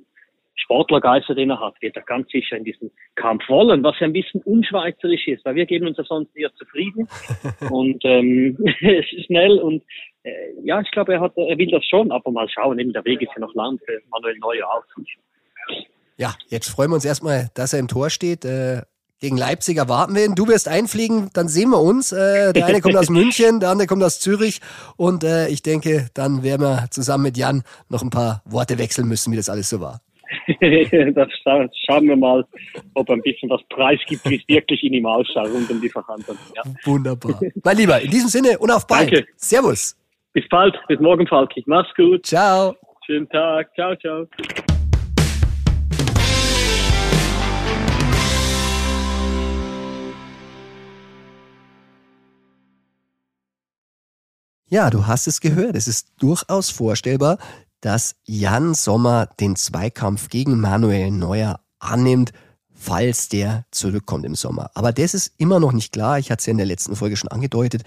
Sportlergeist, 0.54 1.30
den 1.30 1.48
er 1.48 1.60
hat, 1.60 1.80
wird 1.80 1.96
er 1.96 2.02
ganz 2.02 2.28
sicher 2.30 2.58
in 2.58 2.64
diesen 2.64 2.90
Kampf 3.14 3.48
wollen, 3.48 3.82
was 3.82 3.98
ja 4.00 4.06
ein 4.06 4.12
bisschen 4.12 4.42
unschweizerisch 4.42 5.26
ist, 5.26 5.44
weil 5.46 5.54
wir 5.54 5.64
geben 5.64 5.86
uns 5.86 5.96
ja 5.96 6.04
sonst 6.04 6.36
eher 6.36 6.52
zufrieden 6.56 7.08
und 7.70 8.04
ähm, 8.04 8.58
es 8.82 9.06
ist 9.12 9.26
schnell 9.26 9.58
und 9.58 9.82
äh, 10.24 10.30
ja, 10.62 10.80
ich 10.82 10.90
glaube, 10.90 11.14
er 11.14 11.20
hat, 11.20 11.32
er 11.36 11.56
will 11.56 11.70
das 11.70 11.84
schon, 11.86 12.12
aber 12.12 12.30
mal 12.30 12.48
schauen, 12.50 12.78
eben 12.78 12.92
der 12.92 13.04
Weg 13.06 13.22
ist 13.22 13.32
ja 13.34 13.40
noch 13.40 13.54
lang 13.54 13.78
für 13.78 13.98
Manuel 14.10 14.38
Neuer 14.38 14.68
auch. 14.68 14.84
Ja, 16.18 16.34
jetzt 16.48 16.68
freuen 16.68 16.90
wir 16.90 16.96
uns 16.96 17.06
erstmal, 17.06 17.48
dass 17.54 17.72
er 17.72 17.80
im 17.80 17.88
Tor 17.88 18.10
steht. 18.10 18.44
Äh, 18.44 18.82
gegen 19.22 19.36
Leipzig 19.36 19.78
erwarten 19.78 20.16
wir 20.16 20.24
ihn. 20.24 20.34
Du 20.34 20.48
wirst 20.48 20.66
einfliegen, 20.66 21.30
dann 21.32 21.46
sehen 21.46 21.70
wir 21.70 21.80
uns. 21.80 22.10
Äh, 22.10 22.52
der 22.52 22.66
eine 22.66 22.80
kommt 22.80 22.96
aus 22.96 23.08
München, 23.18 23.60
der 23.60 23.70
andere 23.70 23.86
kommt 23.86 24.02
aus 24.02 24.18
Zürich. 24.18 24.60
Und 24.96 25.22
äh, 25.22 25.46
ich 25.48 25.62
denke, 25.62 26.08
dann 26.12 26.42
werden 26.42 26.62
wir 26.62 26.86
zusammen 26.90 27.22
mit 27.22 27.36
Jan 27.36 27.62
noch 27.88 28.02
ein 28.02 28.10
paar 28.10 28.42
Worte 28.44 28.78
wechseln 28.78 29.06
müssen, 29.06 29.32
wie 29.32 29.36
das 29.36 29.48
alles 29.48 29.70
so 29.70 29.80
war. 29.80 30.00
das 31.14 31.28
schauen 31.86 32.08
wir 32.08 32.16
mal, 32.16 32.44
ob 32.94 33.08
er 33.08 33.14
ein 33.14 33.22
bisschen 33.22 33.48
was 33.48 33.60
preisgibt, 33.68 34.28
wie 34.28 34.36
es 34.36 34.42
wirklich 34.48 34.82
in 34.82 34.92
ihm 34.92 35.06
ausschaut 35.06 35.48
rund 35.52 35.70
um 35.70 35.80
die 35.80 35.88
Verhandlungen. 35.88 36.40
Ja. 36.56 36.62
Wunderbar. 36.84 37.40
Mein 37.62 37.76
Lieber, 37.76 38.00
in 38.00 38.10
diesem 38.10 38.28
Sinne 38.28 38.58
und 38.58 38.72
auf 38.72 38.88
bald. 38.88 39.12
Danke. 39.12 39.28
Servus. 39.36 39.96
Bis 40.32 40.48
bald. 40.48 40.74
Bis 40.88 40.98
morgen, 40.98 41.28
Falki. 41.28 41.62
Mach's 41.66 41.94
gut. 41.94 42.26
Ciao. 42.26 42.74
Schönen 43.06 43.28
Tag. 43.28 43.72
Ciao, 43.76 43.94
ciao. 43.94 44.26
Ja, 54.72 54.88
du 54.88 55.06
hast 55.06 55.26
es 55.26 55.42
gehört. 55.42 55.76
Es 55.76 55.86
ist 55.86 56.12
durchaus 56.18 56.70
vorstellbar, 56.70 57.36
dass 57.82 58.14
Jan 58.24 58.72
Sommer 58.72 59.26
den 59.38 59.54
Zweikampf 59.54 60.30
gegen 60.30 60.58
Manuel 60.58 61.10
Neuer 61.10 61.60
annimmt, 61.78 62.32
falls 62.72 63.28
der 63.28 63.66
zurückkommt 63.70 64.24
im 64.24 64.34
Sommer. 64.34 64.70
Aber 64.72 64.94
das 64.94 65.12
ist 65.12 65.34
immer 65.36 65.60
noch 65.60 65.72
nicht 65.72 65.92
klar. 65.92 66.18
Ich 66.18 66.30
hatte 66.30 66.40
es 66.40 66.46
ja 66.46 66.52
in 66.52 66.56
der 66.56 66.64
letzten 66.64 66.96
Folge 66.96 67.18
schon 67.18 67.28
angedeutet. 67.28 67.82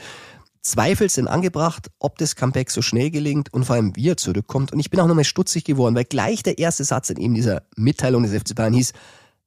Zweifel 0.61 1.09
sind 1.09 1.27
angebracht, 1.27 1.89
ob 1.97 2.19
das 2.19 2.35
Comeback 2.35 2.69
so 2.69 2.83
schnell 2.83 3.09
gelingt 3.09 3.51
und 3.51 3.65
vor 3.65 3.77
allem 3.77 3.95
wie 3.95 4.09
er 4.09 4.17
zurückkommt. 4.17 4.71
Und 4.71 4.79
ich 4.79 4.91
bin 4.91 4.99
auch 4.99 5.07
nochmal 5.07 5.23
stutzig 5.23 5.63
geworden, 5.63 5.95
weil 5.95 6.05
gleich 6.05 6.43
der 6.43 6.59
erste 6.59 6.83
Satz 6.83 7.09
in 7.09 7.17
eben 7.17 7.33
dieser 7.33 7.63
Mitteilung 7.75 8.21
des 8.21 8.39
FC 8.39 8.53
Bayern 8.53 8.75
hieß, 8.75 8.93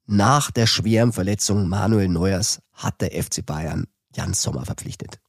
nach 0.07 0.51
der 0.51 0.67
schweren 0.67 1.13
Verletzung 1.13 1.69
Manuel 1.69 2.09
Neuers 2.09 2.59
hat 2.73 2.99
der 2.99 3.11
FC 3.11 3.45
Bayern 3.45 3.87
Jan 4.13 4.33
Sommer 4.33 4.65
verpflichtet 4.65 5.21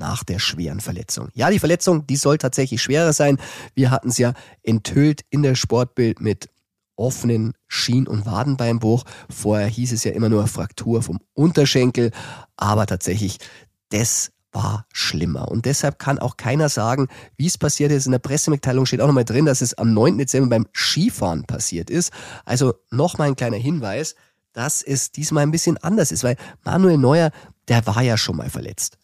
nach 0.00 0.24
der 0.24 0.40
schweren 0.40 0.80
Verletzung. 0.80 1.28
Ja, 1.34 1.50
die 1.50 1.60
Verletzung, 1.60 2.06
die 2.06 2.16
soll 2.16 2.38
tatsächlich 2.38 2.82
schwerer 2.82 3.12
sein. 3.12 3.38
Wir 3.74 3.92
hatten 3.92 4.08
es 4.08 4.18
ja 4.18 4.32
enthüllt 4.62 5.20
in 5.30 5.42
der 5.42 5.54
Sportbild 5.54 6.20
mit 6.20 6.48
offenen 6.96 7.52
Schien- 7.68 8.08
und 8.08 8.26
Wadenbeinbruch. 8.26 9.04
Vorher 9.28 9.68
hieß 9.68 9.92
es 9.92 10.02
ja 10.04 10.12
immer 10.12 10.28
nur 10.28 10.46
Fraktur 10.48 11.02
vom 11.02 11.20
Unterschenkel, 11.34 12.10
aber 12.56 12.86
tatsächlich, 12.86 13.38
das 13.90 14.32
war 14.52 14.86
schlimmer. 14.92 15.48
Und 15.48 15.66
deshalb 15.66 15.98
kann 15.98 16.18
auch 16.18 16.36
keiner 16.36 16.68
sagen, 16.68 17.08
wie 17.36 17.46
es 17.46 17.58
passiert 17.58 17.92
ist. 17.92 18.06
In 18.06 18.12
der 18.12 18.18
Pressemitteilung 18.18 18.86
steht 18.86 19.00
auch 19.00 19.06
nochmal 19.06 19.24
drin, 19.24 19.46
dass 19.46 19.60
es 19.60 19.74
am 19.74 19.94
9. 19.94 20.18
Dezember 20.18 20.48
beim 20.48 20.66
Skifahren 20.74 21.44
passiert 21.44 21.88
ist. 21.88 22.10
Also 22.44 22.74
nochmal 22.90 23.28
ein 23.28 23.36
kleiner 23.36 23.58
Hinweis, 23.58 24.16
dass 24.52 24.82
es 24.82 25.12
diesmal 25.12 25.44
ein 25.44 25.52
bisschen 25.52 25.76
anders 25.76 26.10
ist, 26.10 26.24
weil 26.24 26.36
Manuel 26.64 26.98
Neuer, 26.98 27.30
der 27.68 27.86
war 27.86 28.02
ja 28.02 28.16
schon 28.16 28.36
mal 28.36 28.50
verletzt 28.50 28.98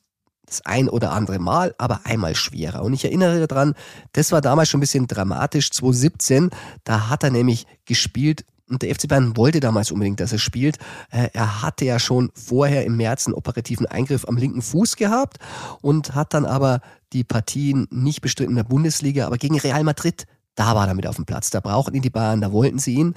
das 0.47 0.65
ein 0.65 0.89
oder 0.89 1.13
andere 1.13 1.39
Mal, 1.39 1.75
aber 1.79 2.01
einmal 2.05 2.35
schwerer. 2.35 2.83
Und 2.83 2.95
ich 2.95 3.05
erinnere 3.05 3.47
daran, 3.47 3.75
das 4.13 4.33
war 4.33 4.41
damals 4.41 4.69
schon 4.69 4.79
ein 4.79 4.81
bisschen 4.81 5.07
dramatisch, 5.07 5.71
2017, 5.71 6.51
da 6.85 7.09
hat 7.09 7.25
er 7.25 7.31
nämlich 7.31 7.67
gespielt 7.85 8.45
und 8.69 8.83
der 8.83 8.95
FC 8.95 9.07
Bayern 9.09 9.37
wollte 9.37 9.61
damals 9.61 9.93
unbedingt, 9.93 10.19
dass 10.19 10.33
er 10.33 10.39
spielt. 10.39 10.79
Äh, 11.11 11.29
er 11.33 11.63
hatte 11.63 11.85
ja 11.85 11.99
schon 11.99 12.31
vorher 12.35 12.85
im 12.85 12.97
März 12.97 13.27
einen 13.27 13.35
operativen 13.35 13.87
Eingriff 13.87 14.27
am 14.27 14.37
linken 14.37 14.63
Fuß 14.63 14.97
gehabt 14.97 15.39
und 15.83 16.15
hat 16.15 16.35
dann 16.35 16.45
aber 16.45 16.81
die 17.13 17.23
Partien 17.23 17.87
nicht 17.91 18.23
bestritten 18.23 18.53
in 18.53 18.57
der 18.57 18.65
Bundesliga, 18.65 19.27
aber 19.27 19.39
gegen 19.39 19.59
Real 19.59 19.85
Madrid, 19.85 20.27
da 20.57 20.75
war 20.75 20.89
er 20.89 20.95
mit 20.95 21.07
auf 21.07 21.17
dem 21.17 21.27
Platz. 21.27 21.51
Da 21.51 21.61
brauchten 21.61 21.95
ihn 21.95 22.03
die 22.03 22.11
Bayern, 22.11 22.41
da 22.41 22.51
wollten 22.51 22.79
sie 22.79 22.95
ihn. 22.95 23.15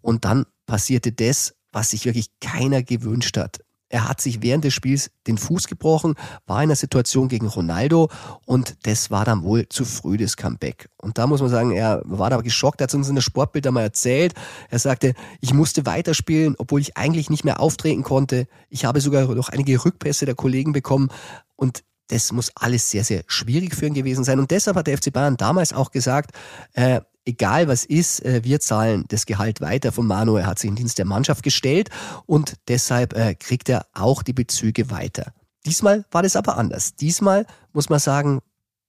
Und 0.00 0.24
dann 0.24 0.46
passierte 0.66 1.12
das, 1.12 1.54
was 1.72 1.90
sich 1.90 2.06
wirklich 2.06 2.28
keiner 2.40 2.82
gewünscht 2.82 3.36
hat. 3.36 3.60
Er 3.88 4.08
hat 4.08 4.20
sich 4.20 4.42
während 4.42 4.64
des 4.64 4.74
Spiels 4.74 5.10
den 5.26 5.38
Fuß 5.38 5.68
gebrochen, 5.68 6.14
war 6.46 6.58
in 6.58 6.64
einer 6.64 6.76
Situation 6.76 7.28
gegen 7.28 7.46
Ronaldo 7.46 8.10
und 8.44 8.76
das 8.82 9.10
war 9.12 9.24
dann 9.24 9.44
wohl 9.44 9.68
zu 9.68 9.84
früh 9.84 10.16
das 10.16 10.36
Comeback. 10.36 10.88
Und 11.00 11.18
da 11.18 11.26
muss 11.26 11.40
man 11.40 11.50
sagen, 11.50 11.70
er 11.70 12.02
war 12.04 12.30
da 12.30 12.40
geschockt, 12.40 12.80
er 12.80 12.84
hat 12.84 12.94
uns 12.94 13.08
in 13.08 13.14
der 13.14 13.22
Sportbild 13.22 13.66
einmal 13.66 13.84
erzählt. 13.84 14.34
Er 14.70 14.80
sagte, 14.80 15.14
ich 15.40 15.54
musste 15.54 15.86
weiterspielen, 15.86 16.56
obwohl 16.58 16.80
ich 16.80 16.96
eigentlich 16.96 17.30
nicht 17.30 17.44
mehr 17.44 17.60
auftreten 17.60 18.02
konnte. 18.02 18.48
Ich 18.70 18.84
habe 18.84 19.00
sogar 19.00 19.32
noch 19.34 19.50
einige 19.50 19.84
Rückpässe 19.84 20.26
der 20.26 20.34
Kollegen 20.34 20.72
bekommen 20.72 21.08
und 21.54 21.84
das 22.08 22.32
muss 22.32 22.52
alles 22.54 22.90
sehr, 22.90 23.04
sehr 23.04 23.22
schwierig 23.26 23.74
für 23.74 23.86
ihn 23.86 23.94
gewesen 23.94 24.24
sein. 24.24 24.38
Und 24.38 24.50
deshalb 24.50 24.76
hat 24.76 24.86
der 24.86 24.96
FC 24.96 25.12
Bayern 25.12 25.36
damals 25.36 25.72
auch 25.72 25.90
gesagt, 25.90 26.30
äh, 26.72 27.00
egal 27.26 27.68
was 27.68 27.84
ist, 27.84 28.24
äh, 28.24 28.42
wir 28.44 28.60
zahlen 28.60 29.04
das 29.08 29.26
Gehalt 29.26 29.60
weiter 29.60 29.92
von 29.92 30.06
Manu. 30.06 30.36
Er 30.36 30.46
hat 30.46 30.58
sich 30.58 30.70
in 30.70 30.76
Dienst 30.76 30.98
der 30.98 31.04
Mannschaft 31.04 31.42
gestellt 31.42 31.90
und 32.24 32.54
deshalb 32.68 33.14
äh, 33.14 33.34
kriegt 33.34 33.68
er 33.68 33.86
auch 33.92 34.22
die 34.22 34.32
Bezüge 34.32 34.90
weiter. 34.90 35.32
Diesmal 35.66 36.04
war 36.10 36.22
das 36.22 36.36
aber 36.36 36.56
anders. 36.56 36.94
Diesmal 36.94 37.44
muss 37.72 37.90
man 37.90 37.98
sagen, 37.98 38.40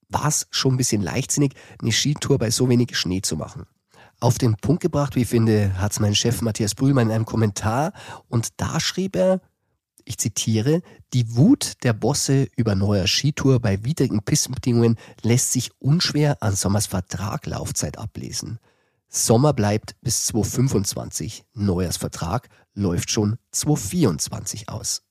war 0.10 0.28
es 0.28 0.48
schon 0.52 0.76
ein 0.76 0.78
bisschen 0.78 1.02
leichtsinnig, 1.02 1.54
eine 1.82 1.92
Skitour 1.92 2.38
bei 2.38 2.52
so 2.52 2.70
wenig 2.70 2.96
Schnee 2.96 3.22
zu 3.22 3.36
machen. 3.36 3.66
Auf 4.20 4.38
den 4.38 4.56
Punkt 4.56 4.82
gebracht, 4.82 5.16
wie 5.16 5.24
ich 5.24 5.28
finde, 5.28 5.80
hat 5.80 5.92
es 5.92 6.00
mein 6.00 6.16
Chef 6.16 6.42
Matthias 6.42 6.76
Brühlmann 6.76 7.08
in 7.08 7.16
einem 7.16 7.26
Kommentar 7.26 7.94
und 8.30 8.50
da 8.58 8.80
schrieb 8.80 9.16
er, 9.16 9.42
ich 10.08 10.18
zitiere, 10.18 10.82
die 11.14 11.36
Wut 11.36 11.84
der 11.84 11.94
Bosse 11.94 12.48
über 12.56 12.76
neuer 12.76 13.08
Skitour 13.08 13.60
bei 13.60 13.84
widrigen 13.84 14.24
Pistenbedingungen 14.24 14.98
lässt 15.22 15.52
sich 15.52 15.72
unschwer 15.80 16.42
an 16.42 16.56
Sommers 16.56 16.88
Vertraglaufzeit 16.88 17.98
ablesen. 17.98 18.60
Sommer 19.10 19.54
bleibt 19.54 19.96
bis 20.02 20.26
2025. 20.28 21.46
Neuers 21.54 21.98
Vertrag 21.98 22.48
läuft 22.74 23.12
schon 23.12 23.38
2024 23.52 24.70
aus. 24.70 25.04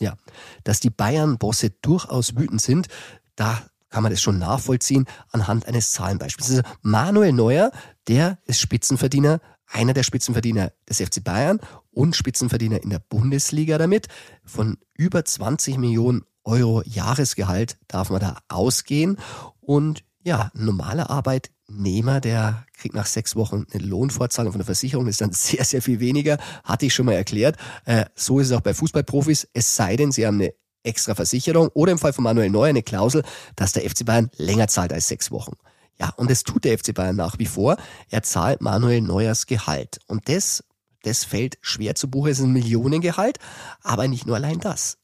Ja, 0.00 0.16
dass 0.64 0.80
die 0.80 0.90
Bayern-Bosse 0.90 1.70
durchaus 1.70 2.36
wütend 2.36 2.60
sind, 2.60 2.88
da 3.36 3.62
kann 3.88 4.02
man 4.02 4.12
das 4.12 4.20
schon 4.20 4.38
nachvollziehen 4.38 5.06
anhand 5.30 5.66
eines 5.66 5.92
Zahlenbeispiels. 5.92 6.50
Also 6.50 6.62
Manuel 6.82 7.32
Neuer, 7.32 7.72
der 8.06 8.38
ist 8.44 8.60
Spitzenverdiener 8.60 9.40
einer 9.70 9.92
der 9.92 10.02
Spitzenverdiener 10.02 10.72
des 10.88 11.00
FC 11.00 11.22
Bayern 11.22 11.60
und 11.98 12.14
Spitzenverdiener 12.14 12.80
in 12.84 12.90
der 12.90 13.00
Bundesliga 13.00 13.76
damit. 13.76 14.06
Von 14.44 14.78
über 14.94 15.24
20 15.24 15.78
Millionen 15.78 16.22
Euro 16.44 16.80
Jahresgehalt 16.86 17.76
darf 17.88 18.10
man 18.10 18.20
da 18.20 18.38
ausgehen. 18.46 19.18
Und 19.60 20.04
ja, 20.22 20.52
ein 20.54 20.64
normaler 20.64 21.10
Arbeitnehmer, 21.10 22.20
der 22.20 22.64
kriegt 22.74 22.94
nach 22.94 23.06
sechs 23.06 23.34
Wochen 23.34 23.66
eine 23.72 23.82
Lohnfortzahlung 23.82 24.52
von 24.52 24.60
der 24.60 24.66
Versicherung, 24.66 25.08
ist 25.08 25.20
dann 25.20 25.32
sehr, 25.32 25.64
sehr 25.64 25.82
viel 25.82 25.98
weniger, 25.98 26.38
hatte 26.62 26.86
ich 26.86 26.94
schon 26.94 27.06
mal 27.06 27.14
erklärt. 27.14 27.56
Äh, 27.84 28.04
so 28.14 28.38
ist 28.38 28.46
es 28.46 28.52
auch 28.52 28.60
bei 28.60 28.74
Fußballprofis, 28.74 29.48
es 29.52 29.74
sei 29.74 29.96
denn, 29.96 30.12
sie 30.12 30.24
haben 30.24 30.40
eine 30.40 30.54
extra 30.84 31.16
Versicherung 31.16 31.66
oder 31.74 31.90
im 31.90 31.98
Fall 31.98 32.12
von 32.12 32.22
Manuel 32.22 32.50
Neuer 32.50 32.68
eine 32.68 32.84
Klausel, 32.84 33.24
dass 33.56 33.72
der 33.72 33.82
FC 33.82 34.04
Bayern 34.04 34.30
länger 34.36 34.68
zahlt 34.68 34.92
als 34.92 35.08
sechs 35.08 35.32
Wochen. 35.32 35.54
Ja, 35.98 36.10
und 36.10 36.30
das 36.30 36.44
tut 36.44 36.64
der 36.64 36.78
FC 36.78 36.94
Bayern 36.94 37.16
nach 37.16 37.40
wie 37.40 37.46
vor. 37.46 37.76
Er 38.08 38.22
zahlt 38.22 38.60
Manuel 38.60 39.00
Neuers 39.00 39.46
Gehalt. 39.46 39.98
Und 40.06 40.28
das, 40.28 40.62
das 41.02 41.24
fällt 41.24 41.58
schwer 41.60 41.94
zu 41.94 42.10
Buche. 42.10 42.30
Es 42.30 42.38
ist 42.38 42.44
ein 42.44 42.52
Millionengehalt. 42.52 43.38
Aber 43.82 44.08
nicht 44.08 44.26
nur 44.26 44.36
allein 44.36 44.60
das. 44.60 44.98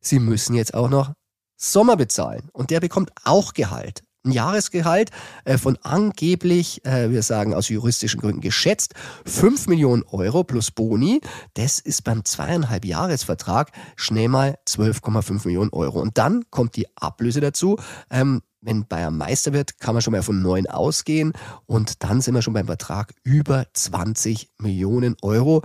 Sie 0.00 0.18
müssen 0.18 0.54
jetzt 0.54 0.74
auch 0.74 0.88
noch 0.88 1.12
Sommer 1.56 1.96
bezahlen. 1.96 2.48
Und 2.52 2.70
der 2.70 2.80
bekommt 2.80 3.10
auch 3.24 3.54
Gehalt. 3.54 4.02
Ein 4.26 4.32
Jahresgehalt 4.32 5.10
äh, 5.44 5.58
von 5.58 5.78
angeblich, 5.82 6.82
äh, 6.86 7.10
wir 7.10 7.22
sagen 7.22 7.52
aus 7.52 7.68
juristischen 7.68 8.20
Gründen 8.20 8.40
geschätzt, 8.40 8.94
5 9.26 9.66
Millionen 9.66 10.02
Euro 10.04 10.44
plus 10.44 10.70
Boni. 10.70 11.20
Das 11.52 11.78
ist 11.78 12.04
beim 12.04 12.24
zweieinhalb 12.24 12.86
Jahresvertrag 12.86 13.70
schnell 13.96 14.28
mal 14.28 14.58
12,5 14.66 15.46
Millionen 15.46 15.70
Euro. 15.74 16.00
Und 16.00 16.16
dann 16.16 16.44
kommt 16.50 16.76
die 16.76 16.86
Ablöse 16.96 17.42
dazu. 17.42 17.76
Wenn 18.64 18.86
Bayern 18.86 19.16
Meister 19.16 19.52
wird, 19.52 19.78
kann 19.78 19.94
man 19.94 20.00
schon 20.00 20.12
mal 20.12 20.22
von 20.22 20.40
neun 20.40 20.66
ausgehen 20.66 21.34
und 21.66 22.02
dann 22.02 22.22
sind 22.22 22.34
wir 22.34 22.40
schon 22.40 22.54
beim 22.54 22.66
Vertrag 22.66 23.12
über 23.22 23.66
20 23.74 24.48
Millionen 24.58 25.16
Euro, 25.20 25.62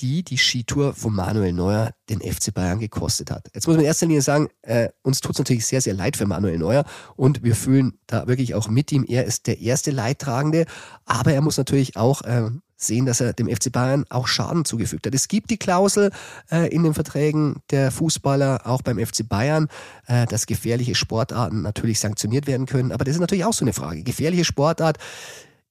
die 0.00 0.22
die 0.22 0.38
Skitour 0.38 0.94
von 0.94 1.12
Manuel 1.12 1.52
Neuer 1.52 1.90
den 2.08 2.20
FC 2.20 2.54
Bayern 2.54 2.78
gekostet 2.78 3.30
hat. 3.30 3.48
Jetzt 3.52 3.66
muss 3.66 3.74
man 3.74 3.80
in 3.80 3.86
erster 3.86 4.06
Linie 4.06 4.22
sagen, 4.22 4.48
äh, 4.62 4.90
uns 5.02 5.20
tut 5.20 5.32
es 5.32 5.38
natürlich 5.38 5.66
sehr, 5.66 5.80
sehr 5.80 5.94
leid 5.94 6.16
für 6.16 6.26
Manuel 6.26 6.58
Neuer 6.58 6.84
und 7.16 7.42
wir 7.42 7.56
fühlen 7.56 7.98
da 8.06 8.28
wirklich 8.28 8.54
auch 8.54 8.68
mit 8.68 8.92
ihm. 8.92 9.04
Er 9.08 9.24
ist 9.24 9.48
der 9.48 9.58
erste 9.58 9.90
Leidtragende, 9.90 10.66
aber 11.04 11.32
er 11.32 11.40
muss 11.40 11.56
natürlich 11.56 11.96
auch 11.96 12.22
äh, 12.22 12.50
sehen, 12.76 13.06
dass 13.06 13.20
er 13.20 13.32
dem 13.32 13.48
FC 13.48 13.72
Bayern 13.72 14.04
auch 14.10 14.26
Schaden 14.26 14.64
zugefügt 14.64 15.06
hat. 15.06 15.14
Es 15.14 15.28
gibt 15.28 15.50
die 15.50 15.56
Klausel 15.56 16.10
äh, 16.50 16.68
in 16.68 16.82
den 16.82 16.94
Verträgen 16.94 17.56
der 17.70 17.90
Fußballer, 17.90 18.66
auch 18.66 18.82
beim 18.82 18.98
FC 18.98 19.28
Bayern, 19.28 19.68
äh, 20.06 20.26
dass 20.26 20.46
gefährliche 20.46 20.94
Sportarten 20.94 21.62
natürlich 21.62 22.00
sanktioniert 22.00 22.46
werden 22.46 22.66
können. 22.66 22.92
Aber 22.92 23.04
das 23.04 23.14
ist 23.14 23.20
natürlich 23.20 23.44
auch 23.44 23.52
so 23.52 23.64
eine 23.64 23.72
Frage. 23.72 24.02
Gefährliche 24.02 24.44
Sportart 24.44 24.98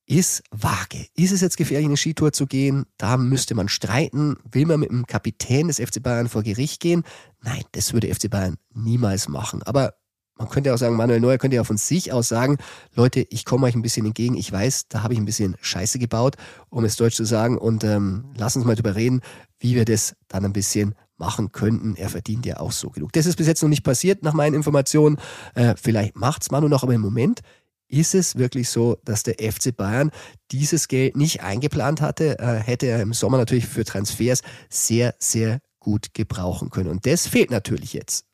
ist 0.08 0.44
vage. 0.52 1.08
Ist 1.16 1.32
es 1.32 1.42
jetzt 1.42 1.58
gefährlich, 1.58 1.88
eine 1.88 1.98
Skitour 1.98 2.32
zu 2.32 2.46
gehen? 2.46 2.86
Da 2.98 3.18
müsste 3.18 3.56
man 3.56 3.68
streiten. 3.68 4.38
Will 4.52 4.66
man 4.66 4.80
mit 4.80 4.90
dem 4.90 5.08
Kapitän 5.08 5.68
des 5.68 5.80
FC 5.80 6.02
Bayern 6.02 6.30
vor 6.30 6.44
Gericht 6.44 6.80
gehen? 6.80 7.04
Nein, 7.42 7.64
das 7.72 7.94
würde 7.94 8.14
FC 8.14 8.30
Bayern 8.30 8.58
niemals 8.74 9.28
machen. 9.28 9.64
Aber 9.64 9.96
man 10.38 10.50
könnte 10.50 10.74
auch 10.74 10.78
sagen, 10.78 10.96
Manuel 10.96 11.20
Neuer 11.20 11.38
könnte 11.38 11.56
ja 11.56 11.64
von 11.64 11.78
sich 11.78 12.12
aus 12.12 12.28
sagen, 12.28 12.58
Leute, 12.94 13.26
ich 13.30 13.46
komme 13.46 13.68
euch 13.68 13.76
ein 13.76 13.82
bisschen 13.82 14.06
entgegen. 14.06 14.36
Ich 14.36 14.52
weiß, 14.52 14.88
da 14.90 15.02
habe 15.02 15.14
ich 15.14 15.20
ein 15.20 15.26
bisschen 15.26 15.56
Scheiße 15.62 15.98
gebaut, 15.98 16.36
um 16.70 16.84
es 16.84 16.98
deutsch 16.98 17.16
zu 17.16 17.26
sagen. 17.26 17.58
Und 17.58 17.84
ähm, 17.84 18.26
lass 18.38 18.56
uns 18.56 18.66
mal 18.66 18.76
drüber 18.76 18.96
reden, 18.96 19.22
wie 19.60 19.76
wir 19.76 19.86
das 19.86 20.16
dann 20.28 20.44
ein 20.46 20.54
bisschen 20.54 20.96
machen 21.18 21.52
könnten. 21.52 21.96
Er 21.96 22.10
verdient 22.10 22.46
ja 22.46 22.60
auch 22.60 22.74
so 22.74 22.90
genug. 22.90 23.14
Das 23.14 23.26
ist 23.26 23.38
bis 23.38 23.48
jetzt 23.48 23.62
noch 23.62 23.70
nicht 23.70 23.84
passiert, 23.84 24.24
nach 24.24 24.34
meinen 24.34 24.54
Informationen. 24.54 25.18
Äh, 25.54 25.76
vielleicht 25.82 26.18
macht's 26.18 26.52
Manu 26.52 26.68
noch, 26.68 26.84
aber 26.84 26.94
im 26.94 27.02
Moment 27.02 27.42
ist 27.88 28.16
es 28.16 28.36
wirklich 28.36 28.70
so, 28.70 28.98
dass 29.06 29.24
der 29.24 29.36
FC 29.36 29.76
Bayern 29.76 30.12
dieses 30.52 30.88
Geld 30.88 31.16
nicht 31.16 31.44
eingeplant 31.44 32.02
hatte, 32.02 32.40
äh, 32.40 32.56
hätte 32.56 32.88
er 32.88 33.02
im 33.02 33.14
Sommer 33.14 33.38
natürlich 33.38 33.68
für 33.68 33.86
Transfers 33.86 34.42
sehr, 34.70 35.16
sehr 35.20 35.62
gut 35.80 36.14
gebrauchen 36.14 36.72
können. 36.72 36.90
Und 36.90 37.06
das 37.06 37.28
fehlt 37.28 37.52
natürlich 37.52 37.94
jetzt. 37.94 38.26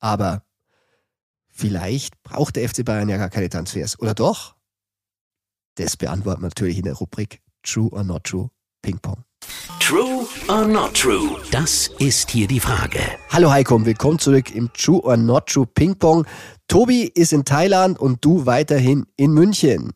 Aber 0.00 0.42
Vielleicht 1.60 2.22
braucht 2.22 2.54
der 2.54 2.68
FC 2.68 2.84
Bayern 2.84 3.08
ja 3.08 3.16
gar 3.16 3.30
keine 3.30 3.48
Transfers. 3.48 3.98
Oder 3.98 4.14
doch? 4.14 4.54
Das 5.76 5.96
beantworten 5.96 6.42
wir 6.42 6.46
natürlich 6.46 6.78
in 6.78 6.84
der 6.84 6.94
Rubrik 6.94 7.40
True 7.64 7.90
or 7.90 8.04
Not 8.04 8.22
True 8.22 8.50
Ping 8.80 9.00
Pong. 9.00 9.24
True 9.80 10.24
or 10.46 10.68
not 10.68 10.94
true? 10.94 11.36
Das 11.50 11.90
ist 11.98 12.30
hier 12.30 12.46
die 12.46 12.60
Frage. 12.60 13.00
Hallo 13.30 13.50
Heiko 13.50 13.74
und 13.74 13.86
willkommen 13.86 14.20
zurück 14.20 14.54
im 14.54 14.72
True 14.72 15.00
or 15.00 15.16
Not 15.16 15.46
True 15.46 15.66
Ping 15.66 15.98
Pong. 15.98 16.26
Tobi 16.68 17.10
ist 17.12 17.32
in 17.32 17.44
Thailand 17.44 17.98
und 17.98 18.24
du 18.24 18.46
weiterhin 18.46 19.06
in 19.16 19.32
München. 19.32 19.94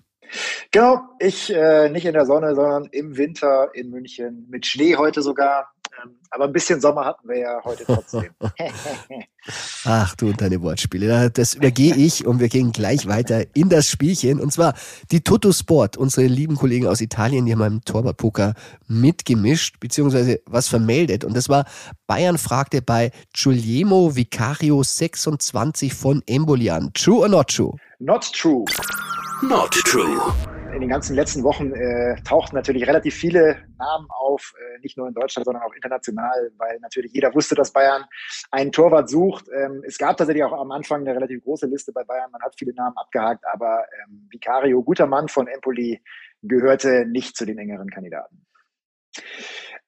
Genau, 0.73 1.02
ich 1.21 1.54
äh, 1.54 1.88
nicht 1.90 2.07
in 2.07 2.14
der 2.14 2.26
Sonne, 2.26 2.57
sondern 2.57 2.87
im 2.87 3.16
Winter 3.16 3.73
in 3.73 3.90
München, 3.90 4.49
mit 4.50 4.66
Schnee 4.66 4.97
heute 4.97 5.23
sogar. 5.23 5.73
Ähm, 6.00 6.16
aber 6.30 6.44
ein 6.44 6.52
bisschen 6.52 6.80
Sommer 6.80 7.04
hatten 7.04 7.28
wir 7.28 7.38
ja 7.38 7.61
heute 7.64 7.84
trotzdem. 7.84 8.30
Ach 9.84 10.14
du 10.14 10.28
und 10.28 10.40
deine 10.40 10.62
Wortspiele. 10.62 11.30
Das 11.30 11.54
übergehe 11.54 11.94
ich 11.94 12.26
und 12.26 12.40
wir 12.40 12.49
gehen 12.49 12.72
gleich 12.72 13.06
weiter 13.06 13.44
in 13.54 13.68
das 13.68 13.88
Spielchen. 13.88 14.40
Und 14.40 14.52
zwar 14.52 14.75
die 15.11 15.22
Toto 15.22 15.52
Sport, 15.52 15.96
unsere 15.96 16.26
lieben 16.26 16.56
Kollegen 16.56 16.87
aus 16.87 17.00
Italien, 17.00 17.46
die 17.46 17.52
haben 17.52 17.58
beim 17.58 17.84
Torwartpoker 17.84 18.54
mitgemischt, 18.87 19.80
beziehungsweise 19.80 20.40
was 20.46 20.68
vermeldet. 20.68 21.25
Und 21.25 21.37
das 21.37 21.49
war, 21.49 21.66
Bayern 22.06 22.38
fragte 22.38 22.82
bei 22.82 23.11
Giuliemo 23.34 24.14
Vicario 24.16 24.82
26 24.82 25.92
von 25.92 26.22
Embolian. 26.26 26.92
True 26.94 27.20
or 27.20 27.28
not 27.28 27.49
true? 27.49 27.76
Not 27.99 28.32
true. 28.32 28.64
Not 29.42 29.72
true. 29.72 30.32
In 30.73 30.81
den 30.81 30.88
ganzen 30.88 31.14
letzten 31.14 31.43
Wochen 31.43 31.73
äh, 31.73 32.17
tauchten 32.23 32.57
natürlich 32.57 32.87
relativ 32.87 33.14
viele 33.14 33.59
Namen 33.79 34.07
auf, 34.09 34.55
äh, 34.59 34.81
nicht 34.81 34.97
nur 34.97 35.07
in 35.07 35.12
Deutschland, 35.12 35.45
sondern 35.45 35.62
auch 35.62 35.75
international, 35.75 36.50
weil 36.57 36.79
natürlich 36.81 37.12
jeder 37.12 37.35
wusste, 37.35 37.55
dass 37.55 37.73
Bayern 37.73 38.05
einen 38.50 38.73
Torwart 38.73 39.11
sucht. 39.11 39.47
Ähm, 39.55 39.83
es 39.87 39.99
gab 39.99 40.17
tatsächlich 40.17 40.45
auch 40.45 40.59
am 40.59 40.71
Anfang 40.71 41.02
eine 41.02 41.14
relativ 41.14 41.45
große 41.45 41.67
Liste 41.67 41.93
bei 41.93 42.05
Bayern. 42.05 42.31
Man 42.31 42.41
hat 42.41 42.55
viele 42.59 42.73
Namen 42.73 42.97
abgehakt, 42.97 43.45
aber 43.52 43.85
ähm, 44.02 44.26
Vicario, 44.31 44.83
guter 44.83 45.07
Mann 45.07 45.29
von 45.29 45.47
Empoli, 45.47 46.02
gehörte 46.43 47.05
nicht 47.07 47.37
zu 47.37 47.45
den 47.45 47.59
engeren 47.59 47.91
Kandidaten. 47.91 48.47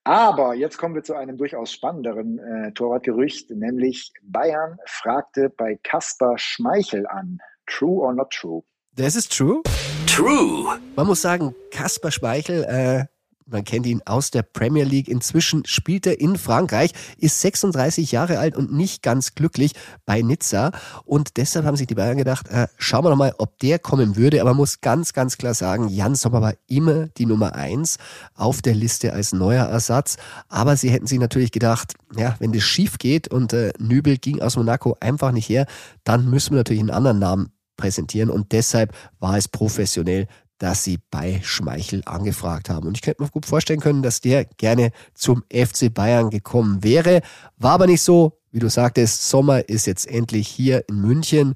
Aber 0.05 0.55
jetzt 0.55 0.76
kommen 0.76 0.95
wir 0.95 1.03
zu 1.03 1.14
einem 1.14 1.38
durchaus 1.38 1.73
spannenderen 1.73 2.38
äh, 2.38 2.73
Torwartgerücht, 2.73 3.50
nämlich 3.50 4.12
Bayern 4.23 4.76
fragte 4.85 5.49
bei 5.49 5.79
Kaspar 5.83 6.37
Schmeichel 6.37 7.07
an. 7.07 7.38
True 7.67 8.03
or 8.03 8.12
not 8.12 8.31
true? 8.31 8.62
Das 8.93 9.17
ist 9.17 9.35
true. 9.35 9.62
True. 10.06 10.78
Man 10.96 11.06
muss 11.06 11.23
sagen, 11.23 11.54
Kasper 11.70 12.11
Schmeichel, 12.11 12.64
äh, 12.64 13.04
man 13.46 13.64
kennt 13.64 13.87
ihn 13.87 14.00
aus 14.06 14.30
der 14.30 14.42
Premier 14.42 14.84
League. 14.84 15.08
Inzwischen 15.08 15.64
spielt 15.66 16.06
er 16.06 16.20
in 16.20 16.37
Frankreich, 16.37 16.92
ist 17.18 17.40
36 17.40 18.12
Jahre 18.12 18.38
alt 18.38 18.56
und 18.56 18.73
nicht 18.73 19.02
ganz 19.02 19.34
glücklich 19.34 19.73
bei 20.06 20.23
Nizza. 20.23 20.73
Und 21.04 21.37
deshalb 21.37 21.66
haben 21.66 21.76
sich 21.76 21.87
die 21.87 21.94
Bayern 21.94 22.16
gedacht, 22.16 22.49
äh, 22.49 22.68
schauen 22.78 23.04
wir 23.04 23.11
doch 23.11 23.16
mal, 23.16 23.34
ob 23.38 23.58
der 23.58 23.78
kommen 23.78 24.16
würde. 24.16 24.40
Aber 24.40 24.50
man 24.50 24.58
muss 24.58 24.80
ganz, 24.80 25.12
ganz 25.12 25.37
klar 25.37 25.54
sagen, 25.54 25.88
Jan 25.88 26.14
Sommer 26.14 26.40
war 26.40 26.54
immer 26.68 27.08
die 27.08 27.26
Nummer 27.26 27.54
eins 27.54 27.99
auf 28.34 28.62
der 28.62 28.75
Liste 28.75 29.12
als 29.12 29.32
neuer 29.32 29.66
Ersatz. 29.66 30.16
Aber 30.49 30.76
sie 30.76 30.90
hätten 30.90 31.06
sich 31.06 31.18
natürlich 31.18 31.52
gedacht, 31.52 31.94
ja, 32.16 32.37
wenn 32.38 32.52
das 32.52 32.62
schief 32.62 32.99
geht 32.99 33.28
und 33.28 33.52
äh, 33.52 33.73
Nübel 33.78 34.16
ging 34.16 34.40
aus 34.40 34.56
Monaco 34.56 34.96
einfach 35.00 35.32
nicht 35.32 35.49
her, 35.49 35.66
dann 36.04 36.30
müssen 36.30 36.52
wir 36.52 36.58
natürlich 36.58 36.80
einen 36.80 36.90
anderen 36.90 37.18
Namen 37.18 37.50
präsentieren 37.76 38.31
und 38.31 38.52
deshalb 38.52 38.95
war 39.19 39.37
es 39.37 39.49
professionell, 39.49 40.26
dass 40.59 40.85
sie 40.85 40.99
bei 41.11 41.40
Schmeichel 41.43 42.02
angefragt 42.07 42.71
haben. 42.71 42.87
Und 42.87 42.97
ich 42.97 43.02
könnte 43.02 43.23
mir 43.23 43.28
gut 43.28 43.47
vorstellen 43.47 43.81
können, 43.81 44.02
dass 44.02 44.21
der 44.21 44.45
gerne 44.45 44.93
zum 45.14 45.43
FC 45.52 45.93
Bayern 45.93 46.31
gekommen 46.31 46.83
wäre. 46.83 47.23
War 47.57 47.73
aber 47.73 47.87
nicht 47.87 48.02
so. 48.02 48.38
Wie 48.50 48.61
du 48.61 48.71
sagtest, 48.71 49.28
Sommer 49.28 49.69
ist 49.69 49.87
jetzt 49.87 50.07
endlich 50.07 50.47
hier 50.47 50.88
in 50.88 51.00
München 51.00 51.54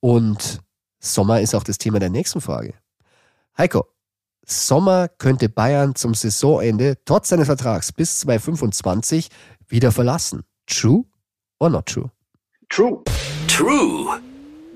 und 0.00 0.60
Sommer 1.00 1.40
ist 1.40 1.54
auch 1.54 1.64
das 1.64 1.78
Thema 1.78 1.98
der 1.98 2.10
nächsten 2.10 2.42
Frage. 2.42 2.74
Heiko, 3.56 3.86
Sommer 4.44 5.08
könnte 5.08 5.48
Bayern 5.48 5.94
zum 5.94 6.14
Saisonende 6.14 6.98
trotz 7.06 7.30
seines 7.30 7.46
Vertrags 7.46 7.92
bis 7.92 8.20
2025 8.20 9.28
wieder 9.68 9.90
verlassen. 9.90 10.42
True 10.66 11.04
or 11.58 11.70
not 11.70 11.86
true? 11.86 12.10
True. 12.68 13.02
True. 13.48 14.20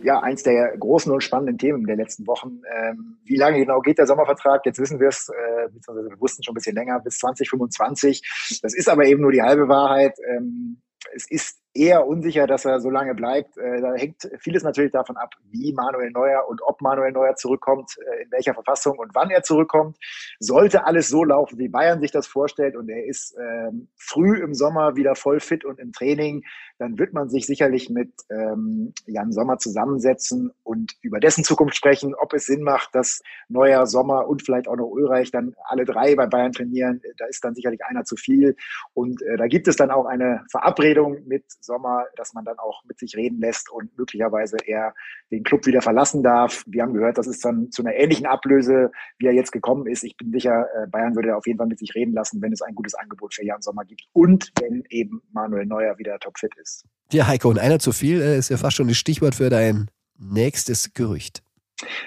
Ja, 0.02 0.20
eins 0.20 0.42
der 0.42 0.76
großen 0.78 1.12
und 1.12 1.22
spannenden 1.22 1.58
Themen 1.58 1.86
der 1.86 1.96
letzten 1.96 2.26
Wochen. 2.26 2.60
Ähm, 2.74 3.18
wie 3.24 3.36
lange 3.36 3.58
genau 3.58 3.80
geht 3.80 3.98
der 3.98 4.06
Sommervertrag? 4.06 4.64
Jetzt 4.64 4.78
wissen 4.78 5.00
wir 5.00 5.08
es, 5.08 5.28
äh, 5.28 5.68
beziehungsweise 5.72 6.10
wir 6.10 6.20
wussten 6.20 6.42
schon 6.42 6.52
ein 6.52 6.54
bisschen 6.56 6.76
länger, 6.76 7.00
bis 7.00 7.18
2025. 7.18 8.60
Das 8.62 8.74
ist 8.74 8.88
aber 8.88 9.04
eben 9.06 9.22
nur 9.22 9.32
die 9.32 9.42
halbe 9.42 9.68
Wahrheit. 9.68 10.16
Ähm, 10.28 10.80
es 11.14 11.30
ist 11.30 11.60
eher 11.78 12.06
unsicher, 12.06 12.46
dass 12.46 12.64
er 12.64 12.80
so 12.80 12.90
lange 12.90 13.14
bleibt. 13.14 13.56
Äh, 13.56 13.80
da 13.80 13.94
hängt 13.94 14.28
vieles 14.40 14.62
natürlich 14.62 14.92
davon 14.92 15.16
ab, 15.16 15.34
wie 15.50 15.72
Manuel 15.72 16.10
Neuer 16.10 16.48
und 16.48 16.60
ob 16.62 16.80
Manuel 16.80 17.12
Neuer 17.12 17.36
zurückkommt, 17.36 17.96
äh, 17.98 18.24
in 18.24 18.30
welcher 18.30 18.54
Verfassung 18.54 18.98
und 18.98 19.14
wann 19.14 19.30
er 19.30 19.42
zurückkommt. 19.42 19.96
Sollte 20.40 20.84
alles 20.84 21.08
so 21.08 21.24
laufen, 21.24 21.58
wie 21.58 21.68
Bayern 21.68 22.00
sich 22.00 22.10
das 22.10 22.26
vorstellt 22.26 22.76
und 22.76 22.88
er 22.88 23.06
ist 23.06 23.36
ähm, 23.38 23.88
früh 23.96 24.42
im 24.42 24.54
Sommer 24.54 24.96
wieder 24.96 25.14
voll 25.14 25.40
fit 25.40 25.64
und 25.64 25.78
im 25.78 25.92
Training, 25.92 26.42
dann 26.78 26.98
wird 26.98 27.12
man 27.12 27.28
sich 27.28 27.46
sicherlich 27.46 27.90
mit 27.90 28.12
ähm, 28.30 28.92
Jan 29.06 29.32
Sommer 29.32 29.58
zusammensetzen 29.58 30.52
und 30.62 30.92
über 31.02 31.18
dessen 31.18 31.44
Zukunft 31.44 31.76
sprechen, 31.76 32.14
ob 32.14 32.32
es 32.34 32.46
Sinn 32.46 32.62
macht, 32.62 32.94
dass 32.94 33.20
Neuer, 33.48 33.86
Sommer 33.86 34.28
und 34.28 34.42
vielleicht 34.44 34.68
auch 34.68 34.76
noch 34.76 34.86
Ulreich 34.86 35.30
dann 35.30 35.54
alle 35.64 35.84
drei 35.84 36.14
bei 36.14 36.26
Bayern 36.26 36.52
trainieren. 36.52 37.00
Da 37.16 37.26
ist 37.26 37.44
dann 37.44 37.54
sicherlich 37.54 37.84
einer 37.84 38.04
zu 38.04 38.16
viel. 38.16 38.56
Und 38.94 39.22
äh, 39.22 39.36
da 39.36 39.46
gibt 39.46 39.66
es 39.68 39.76
dann 39.76 39.90
auch 39.90 40.06
eine 40.06 40.44
Verabredung 40.50 41.26
mit 41.26 41.44
Sommer, 41.68 42.06
dass 42.16 42.32
man 42.32 42.44
dann 42.44 42.58
auch 42.58 42.82
mit 42.84 42.98
sich 42.98 43.14
reden 43.14 43.38
lässt 43.40 43.70
und 43.70 43.96
möglicherweise 43.96 44.56
er 44.66 44.94
den 45.30 45.44
Club 45.44 45.66
wieder 45.66 45.82
verlassen 45.82 46.22
darf. 46.22 46.64
Wir 46.66 46.82
haben 46.82 46.94
gehört, 46.94 47.18
das 47.18 47.26
ist 47.26 47.44
dann 47.44 47.70
zu 47.70 47.82
einer 47.82 47.94
ähnlichen 47.94 48.26
Ablöse, 48.26 48.90
wie 49.18 49.26
er 49.26 49.34
jetzt 49.34 49.52
gekommen 49.52 49.86
ist. 49.86 50.02
Ich 50.02 50.16
bin 50.16 50.32
sicher, 50.32 50.66
äh, 50.74 50.86
Bayern 50.88 51.14
würde 51.14 51.36
auf 51.36 51.46
jeden 51.46 51.58
Fall 51.58 51.66
mit 51.66 51.78
sich 51.78 51.94
reden 51.94 52.14
lassen, 52.14 52.40
wenn 52.42 52.52
es 52.52 52.62
ein 52.62 52.74
gutes 52.74 52.94
Angebot 52.94 53.34
für 53.34 53.44
Jan 53.44 53.60
Sommer 53.60 53.84
gibt 53.84 54.02
und 54.12 54.50
wenn 54.60 54.82
eben 54.88 55.22
Manuel 55.32 55.66
Neuer 55.66 55.98
wieder 55.98 56.18
topfit 56.18 56.54
ist. 56.56 56.86
Ja, 57.12 57.26
Heiko, 57.26 57.50
und 57.50 57.58
einer 57.58 57.78
zu 57.78 57.92
viel 57.92 58.20
äh, 58.22 58.38
ist 58.38 58.48
ja 58.48 58.56
fast 58.56 58.76
schon 58.76 58.88
das 58.88 58.96
Stichwort 58.96 59.34
für 59.34 59.50
dein 59.50 59.90
nächstes 60.18 60.94
Gerücht. 60.94 61.42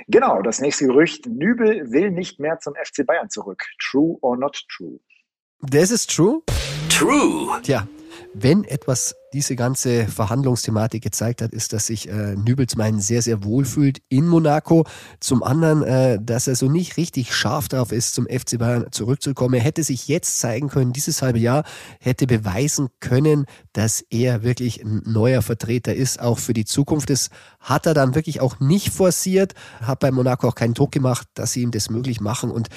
Genau, 0.08 0.42
das 0.42 0.60
nächste 0.60 0.88
Gerücht. 0.88 1.28
Nübel 1.28 1.92
will 1.92 2.12
nicht 2.12 2.40
mehr 2.40 2.60
zum 2.60 2.74
FC 2.76 3.06
Bayern 3.06 3.30
zurück. 3.30 3.64
True 3.80 4.18
or 4.22 4.36
not 4.36 4.66
true? 4.70 5.00
Das 5.62 5.92
ist 5.92 6.14
true? 6.14 6.42
True. 6.90 7.62
Tja, 7.62 7.88
wenn 8.34 8.64
etwas 8.64 9.16
diese 9.34 9.56
ganze 9.56 10.08
Verhandlungsthematik 10.08 11.04
gezeigt 11.04 11.42
hat, 11.42 11.52
ist, 11.52 11.74
dass 11.74 11.88
sich 11.88 12.10
äh, 12.10 12.36
Nübel 12.36 12.66
sehr, 13.00 13.22
sehr 13.22 13.44
wohl 13.44 13.66
fühlt 13.66 14.02
in 14.10 14.28
Monaco, 14.28 14.86
zum 15.20 15.44
anderen, 15.44 15.84
äh, 15.84 16.20
dass 16.22 16.48
er 16.48 16.56
so 16.56 16.70
nicht 16.70 16.98
richtig 16.98 17.34
scharf 17.34 17.68
drauf 17.68 17.92
ist, 17.92 18.14
zum 18.14 18.26
FC 18.26 18.58
Bayern 18.58 18.88
zurückzukommen. 18.92 19.56
Er 19.56 19.62
hätte 19.62 19.84
sich 19.84 20.08
jetzt 20.08 20.40
zeigen 20.40 20.70
können, 20.70 20.94
dieses 20.94 21.22
halbe 21.22 21.40
Jahr 21.40 21.64
hätte 22.00 22.28
beweisen 22.28 22.90
können, 23.00 23.46
dass 23.74 24.04
er 24.10 24.44
wirklich 24.44 24.84
ein 24.84 25.02
neuer 25.06 25.42
Vertreter 25.42 25.94
ist, 25.94 26.20
auch 26.20 26.40
für 26.40 26.54
die 26.54 26.66
Zukunft. 26.66 27.10
Das 27.10 27.30
hat 27.60 27.86
er 27.86 27.94
dann 27.94 28.16
wirklich 28.16 28.42
auch 28.42 28.60
nicht 28.60 28.94
forciert, 28.94 29.54
hat 29.82 30.00
bei 30.00 30.12
Monaco 30.12 30.48
auch 30.48 30.56
keinen 30.56 30.74
Druck 30.74 30.92
gemacht, 30.92 31.28
dass 31.34 31.54
sie 31.54 31.62
ihm 31.62 31.72
das 31.72 31.90
möglich 31.90 32.22
machen 32.22 32.52
und 32.52 32.70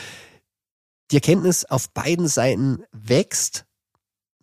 die 1.10 1.16
Erkenntnis 1.16 1.64
auf 1.64 1.90
beiden 1.90 2.28
Seiten 2.28 2.82
wächst, 2.92 3.66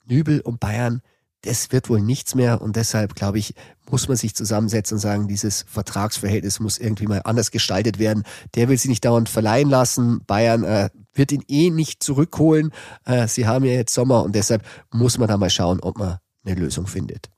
Nübel 0.06 0.42
und 0.42 0.60
Bayern, 0.60 1.02
das 1.42 1.72
wird 1.72 1.90
wohl 1.90 2.02
nichts 2.02 2.36
mehr 2.36 2.62
und 2.62 2.76
deshalb, 2.76 3.16
glaube 3.16 3.40
ich, 3.40 3.56
muss 3.90 4.08
man 4.08 4.16
sich 4.16 4.36
zusammensetzen 4.36 4.96
und 4.96 5.00
sagen, 5.00 5.28
dieses 5.28 5.66
Vertragsverhältnis 5.68 6.60
muss 6.60 6.78
irgendwie 6.78 7.08
mal 7.08 7.22
anders 7.24 7.52
gestaltet 7.52 7.98
werden. 8.00 8.24
Der 8.56 8.70
will 8.70 8.78
sich 8.78 8.90
nicht 8.90 9.04
dauernd 9.04 9.28
verleihen 9.28 9.70
lassen. 9.70 10.24
Bayern 10.26 10.64
äh, 10.64 10.90
wird 11.14 11.32
ihn 11.32 11.44
eh 11.48 11.72
nicht 11.72 12.04
zurückholen. 12.04 12.72
Äh, 13.06 13.28
sie 13.28 13.48
haben 13.48 13.66
ja 13.66 13.74
jetzt 13.74 13.94
Sommer 13.94 14.24
und 14.24 14.36
deshalb 14.36 14.64
muss 14.92 15.18
man 15.18 15.28
da 15.28 15.38
mal 15.38 15.50
schauen, 15.50 15.80
ob 15.82 15.98
man 15.98 16.20
eine 16.46 16.60
Lösung 16.60 16.88
findet. 16.88 17.30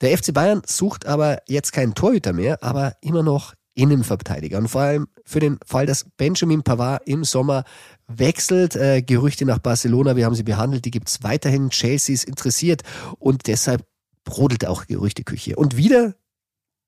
Der 0.00 0.16
FC 0.16 0.32
Bayern 0.32 0.62
sucht 0.64 1.06
aber 1.06 1.42
jetzt 1.46 1.72
keinen 1.72 1.94
Torhüter 1.94 2.32
mehr, 2.32 2.62
aber 2.62 2.94
immer 3.02 3.22
noch 3.22 3.54
Innenverteidiger. 3.74 4.58
Und 4.58 4.68
vor 4.68 4.82
allem 4.82 5.08
für 5.24 5.40
den 5.40 5.58
Fall, 5.64 5.86
dass 5.86 6.04
Benjamin 6.16 6.62
Pavard 6.62 7.06
im 7.06 7.24
Sommer 7.24 7.64
wechselt, 8.08 8.76
äh, 8.76 9.02
Gerüchte 9.02 9.44
nach 9.44 9.58
Barcelona, 9.58 10.16
wir 10.16 10.24
haben 10.24 10.34
sie 10.34 10.42
behandelt, 10.42 10.84
die 10.84 10.90
gibt's 10.90 11.22
weiterhin. 11.22 11.70
Chelsea 11.70 12.14
ist 12.14 12.24
interessiert 12.24 12.82
und 13.18 13.46
deshalb 13.46 13.86
brodelt 14.24 14.66
auch 14.66 14.86
Gerüchteküche. 14.86 15.56
Und 15.56 15.76
wieder 15.76 16.14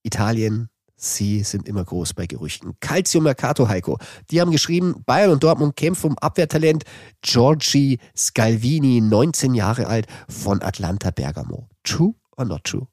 Italien, 0.03 0.69
Sie 1.05 1.43
sind 1.43 1.67
immer 1.67 1.85
groß 1.85 2.15
bei 2.15 2.27
Gerüchten. 2.27 2.75
Calcio 2.79 3.21
Mercato 3.21 3.67
Heiko. 3.67 3.99
Die 4.31 4.41
haben 4.41 4.53
geschrieben, 4.53 5.03
Bayern 5.05 5.33
und 5.33 5.43
Dortmund 5.43 5.75
kämpfen 5.75 6.13
um 6.13 6.19
Abwehrtalent. 6.19 6.85
Giorgi 7.23 7.99
Scalvini, 8.17 9.01
19 9.01 9.55
Jahre 9.55 9.89
alt, 9.89 10.07
von 10.29 10.63
Atlanta 10.63 11.11
Bergamo. 11.11 11.69
True 11.83 12.15
or 12.37 12.45
not 12.45 12.63
true? 12.63 12.87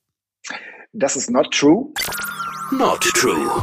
Das 0.91 1.15
ist 1.15 1.29
not 1.29 1.51
true. 1.51 1.93
Not 2.71 3.01
true. 3.01 3.61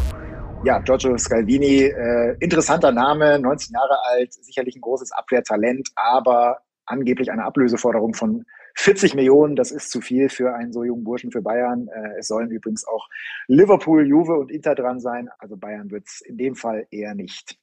Ja, 0.64 0.80
Giorgio 0.80 1.16
Scalvini, 1.16 1.82
äh, 1.82 2.36
interessanter 2.40 2.90
Name, 2.90 3.38
19 3.38 3.74
Jahre 3.74 3.98
alt, 4.04 4.32
sicherlich 4.32 4.74
ein 4.74 4.80
großes 4.80 5.12
Abwehrtalent, 5.12 5.90
aber 5.94 6.62
angeblich 6.86 7.30
eine 7.30 7.44
Ablöseforderung 7.44 8.14
von 8.14 8.44
40 8.74 9.14
Millionen, 9.14 9.56
das 9.56 9.70
ist 9.70 9.90
zu 9.90 10.00
viel 10.00 10.28
für 10.28 10.54
einen 10.54 10.72
so 10.72 10.84
jungen 10.84 11.04
Burschen 11.04 11.30
für 11.30 11.42
Bayern. 11.42 11.88
Äh, 11.88 12.18
es 12.18 12.28
sollen 12.28 12.50
übrigens 12.50 12.86
auch 12.86 13.06
Liverpool, 13.48 14.06
Juve 14.06 14.34
und 14.34 14.50
Inter 14.50 14.74
dran 14.74 15.00
sein. 15.00 15.28
Also 15.38 15.56
Bayern 15.56 15.90
wird 15.90 16.06
es 16.06 16.20
in 16.20 16.36
dem 16.36 16.54
Fall 16.54 16.86
eher 16.90 17.14
nicht. 17.14 17.58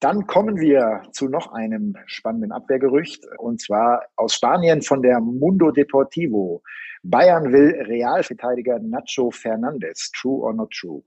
Dann 0.00 0.26
kommen 0.26 0.60
wir 0.60 1.02
zu 1.12 1.28
noch 1.28 1.52
einem 1.52 1.96
spannenden 2.06 2.52
Abwehrgerücht 2.52 3.24
und 3.38 3.60
zwar 3.60 4.02
aus 4.16 4.34
Spanien 4.34 4.82
von 4.82 5.00
der 5.00 5.20
Mundo 5.20 5.70
Deportivo. 5.70 6.62
Bayern 7.02 7.52
will 7.52 7.82
Realverteidiger 7.86 8.78
Nacho 8.78 9.30
Fernandes. 9.30 10.10
True 10.12 10.42
or 10.42 10.52
not 10.52 10.70
true? 10.70 11.02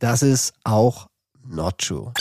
Das 0.00 0.22
ist 0.22 0.52
auch 0.64 1.06
not 1.46 1.78
true. 1.78 2.12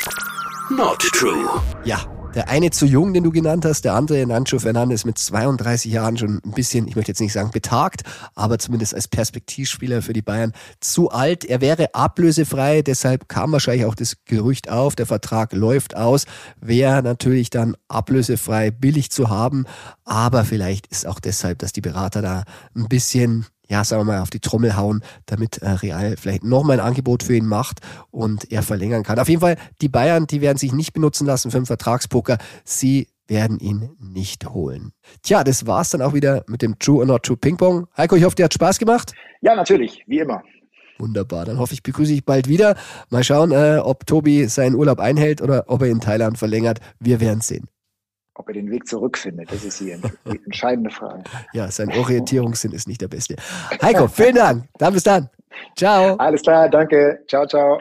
Not 0.69 0.99
true. 0.99 1.49
Ja, 1.83 2.05
der 2.35 2.47
eine 2.49 2.69
zu 2.69 2.85
jung, 2.85 3.13
den 3.13 3.23
du 3.23 3.31
genannt 3.31 3.65
hast, 3.65 3.83
der 3.83 3.95
andere, 3.95 4.25
Nacho 4.27 4.59
Fernandes, 4.59 5.05
mit 5.05 5.17
32 5.17 5.91
Jahren 5.91 6.17
schon 6.17 6.39
ein 6.45 6.51
bisschen, 6.51 6.87
ich 6.87 6.95
möchte 6.95 7.11
jetzt 7.11 7.19
nicht 7.19 7.33
sagen 7.33 7.49
betagt, 7.51 8.03
aber 8.35 8.59
zumindest 8.59 8.93
als 8.93 9.07
Perspektivspieler 9.07 10.03
für 10.03 10.13
die 10.13 10.21
Bayern 10.21 10.53
zu 10.79 11.09
alt. 11.09 11.45
Er 11.45 11.61
wäre 11.61 11.95
ablösefrei, 11.95 12.83
deshalb 12.83 13.27
kam 13.27 13.51
wahrscheinlich 13.51 13.85
auch 13.85 13.95
das 13.95 14.17
Gerücht 14.25 14.69
auf, 14.69 14.95
der 14.95 15.07
Vertrag 15.07 15.51
läuft 15.53 15.95
aus, 15.95 16.25
wäre 16.61 17.01
natürlich 17.01 17.49
dann 17.49 17.75
ablösefrei 17.87 18.69
billig 18.69 19.09
zu 19.09 19.29
haben, 19.29 19.65
aber 20.03 20.45
vielleicht 20.45 20.87
ist 20.87 21.07
auch 21.07 21.19
deshalb, 21.19 21.59
dass 21.59 21.73
die 21.73 21.81
Berater 21.81 22.21
da 22.21 22.43
ein 22.75 22.87
bisschen 22.87 23.47
ja, 23.73 23.83
sagen 23.83 24.01
wir 24.01 24.13
mal, 24.13 24.21
auf 24.21 24.29
die 24.29 24.39
Trommel 24.39 24.77
hauen, 24.77 25.03
damit 25.25 25.57
äh, 25.57 25.67
Real 25.67 26.15
vielleicht 26.15 26.43
nochmal 26.43 26.79
ein 26.79 26.85
Angebot 26.85 27.23
für 27.23 27.35
ihn 27.35 27.47
macht 27.47 27.79
und 28.11 28.51
er 28.51 28.61
verlängern 28.61 29.01
kann. 29.01 29.17
Auf 29.17 29.29
jeden 29.29 29.41
Fall, 29.41 29.57
die 29.81 29.89
Bayern, 29.89 30.27
die 30.27 30.41
werden 30.41 30.59
sich 30.59 30.73
nicht 30.73 30.93
benutzen 30.93 31.25
lassen 31.25 31.49
für 31.49 31.57
einen 31.57 31.65
Vertragspoker. 31.65 32.37
Sie 32.63 33.07
werden 33.27 33.57
ihn 33.57 33.89
nicht 33.97 34.47
holen. 34.47 34.91
Tja, 35.23 35.43
das 35.43 35.65
war's 35.65 35.89
dann 35.89 36.03
auch 36.03 36.13
wieder 36.13 36.43
mit 36.47 36.61
dem 36.61 36.77
True 36.77 36.99
or 36.99 37.07
Not 37.07 37.23
True 37.23 37.35
Ping 37.35 37.57
Pong. 37.57 37.87
Heiko, 37.97 38.15
ich 38.15 38.23
hoffe, 38.23 38.35
dir 38.35 38.45
hat 38.45 38.53
Spaß 38.53 38.77
gemacht. 38.77 39.13
Ja, 39.41 39.55
natürlich, 39.55 40.03
wie 40.05 40.19
immer. 40.19 40.43
Wunderbar, 40.99 41.45
dann 41.45 41.57
hoffe 41.57 41.73
ich, 41.73 41.81
begrüße 41.81 42.13
ich 42.13 42.23
bald 42.23 42.47
wieder. 42.47 42.75
Mal 43.09 43.23
schauen, 43.23 43.51
äh, 43.51 43.79
ob 43.83 44.05
Tobi 44.05 44.45
seinen 44.49 44.75
Urlaub 44.75 44.99
einhält 44.99 45.41
oder 45.41 45.63
ob 45.65 45.81
er 45.81 45.87
in 45.87 45.99
Thailand 45.99 46.37
verlängert. 46.37 46.79
Wir 46.99 47.19
werden 47.19 47.41
sehen 47.41 47.67
ob 48.35 48.47
er 48.47 48.53
den 48.53 48.71
Weg 48.71 48.87
zurückfindet. 48.87 49.51
Das 49.51 49.63
ist 49.63 49.79
die 49.79 49.91
entscheidende 49.91 50.89
Frage. 50.89 51.23
Ja, 51.53 51.69
sein 51.69 51.89
Orientierungssinn 51.89 52.71
ist 52.71 52.87
nicht 52.87 53.01
der 53.01 53.07
beste. 53.07 53.35
Heiko, 53.81 54.07
vielen 54.07 54.35
Dank. 54.35 54.65
Dann 54.77 54.93
bis 54.93 55.03
dann. 55.03 55.29
Ciao. 55.75 56.15
Alles 56.15 56.41
klar, 56.41 56.67
danke. 56.69 57.19
Ciao, 57.27 57.45
ciao. 57.45 57.79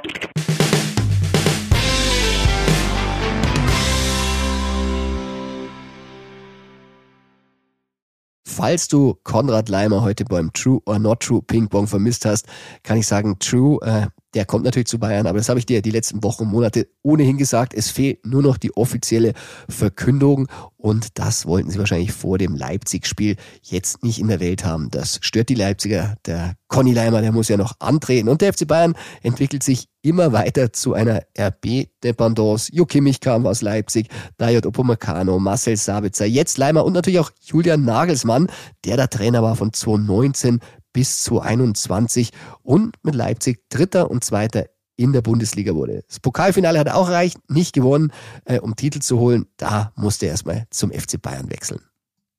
Falls 8.46 8.86
du 8.86 9.14
Konrad 9.24 9.70
Leimer 9.70 10.02
heute 10.02 10.24
beim 10.24 10.52
True 10.52 10.80
or 10.84 10.98
Not 10.98 11.20
True 11.20 11.40
Ping 11.40 11.68
Pong 11.68 11.86
vermisst 11.86 12.26
hast, 12.26 12.46
kann 12.82 12.98
ich 12.98 13.06
sagen, 13.06 13.38
True, 13.38 13.78
äh, 13.82 14.06
der 14.34 14.46
kommt 14.46 14.64
natürlich 14.64 14.88
zu 14.88 14.98
Bayern, 14.98 15.26
aber 15.26 15.38
das 15.38 15.48
habe 15.48 15.58
ich 15.58 15.66
dir 15.66 15.82
die 15.82 15.90
letzten 15.90 16.22
Wochen 16.22 16.44
und 16.44 16.50
Monate 16.50 16.88
ohnehin 17.02 17.36
gesagt. 17.36 17.74
Es 17.74 17.90
fehlt 17.90 18.24
nur 18.24 18.42
noch 18.42 18.56
die 18.56 18.74
offizielle 18.76 19.34
Verkündung 19.68 20.48
und 20.76 21.18
das 21.18 21.46
wollten 21.46 21.70
sie 21.70 21.78
wahrscheinlich 21.78 22.12
vor 22.12 22.38
dem 22.38 22.56
Leipzig-Spiel 22.56 23.36
jetzt 23.62 24.02
nicht 24.02 24.18
in 24.18 24.28
der 24.28 24.40
Welt 24.40 24.64
haben. 24.64 24.90
Das 24.90 25.18
stört 25.22 25.48
die 25.48 25.54
Leipziger. 25.54 26.16
Der 26.26 26.54
Conny 26.68 26.92
Leimer, 26.92 27.20
der 27.20 27.32
muss 27.32 27.48
ja 27.48 27.56
noch 27.56 27.74
antreten 27.78 28.28
und 28.28 28.40
der 28.40 28.52
FC 28.52 28.66
Bayern 28.66 28.94
entwickelt 29.22 29.62
sich 29.62 29.88
immer 30.02 30.32
weiter 30.32 30.72
zu 30.72 30.94
einer 30.94 31.22
RB-Dependance. 31.38 32.70
Jo 32.72 32.86
Kimmich 32.86 33.20
kam 33.20 33.46
aus 33.46 33.62
Leipzig, 33.62 34.08
Dayot 34.38 34.66
Opomacano, 34.66 35.38
Marcel 35.38 35.76
Sabitzer, 35.76 36.26
jetzt 36.26 36.58
Leimer 36.58 36.84
und 36.84 36.94
natürlich 36.94 37.20
auch 37.20 37.30
Julian 37.40 37.84
Nagelsmann, 37.84 38.48
der 38.84 38.96
der 38.96 39.10
Trainer 39.10 39.42
war 39.42 39.54
von 39.54 39.72
2019 39.72 40.60
bis 40.92 41.22
zu 41.22 41.40
21 41.40 42.30
und 42.62 42.96
mit 43.02 43.14
Leipzig 43.14 43.68
Dritter 43.68 44.10
und 44.10 44.24
Zweiter 44.24 44.66
in 44.96 45.12
der 45.12 45.22
Bundesliga 45.22 45.74
wurde. 45.74 46.04
Das 46.06 46.20
Pokalfinale 46.20 46.78
hat 46.78 46.90
auch 46.90 47.08
erreicht, 47.08 47.38
nicht 47.50 47.72
gewonnen, 47.72 48.12
äh, 48.44 48.60
um 48.60 48.76
Titel 48.76 49.00
zu 49.00 49.18
holen. 49.18 49.46
Da 49.56 49.92
musste 49.96 50.26
er 50.26 50.32
erstmal 50.32 50.66
zum 50.70 50.92
FC 50.92 51.20
Bayern 51.20 51.50
wechseln. 51.50 51.80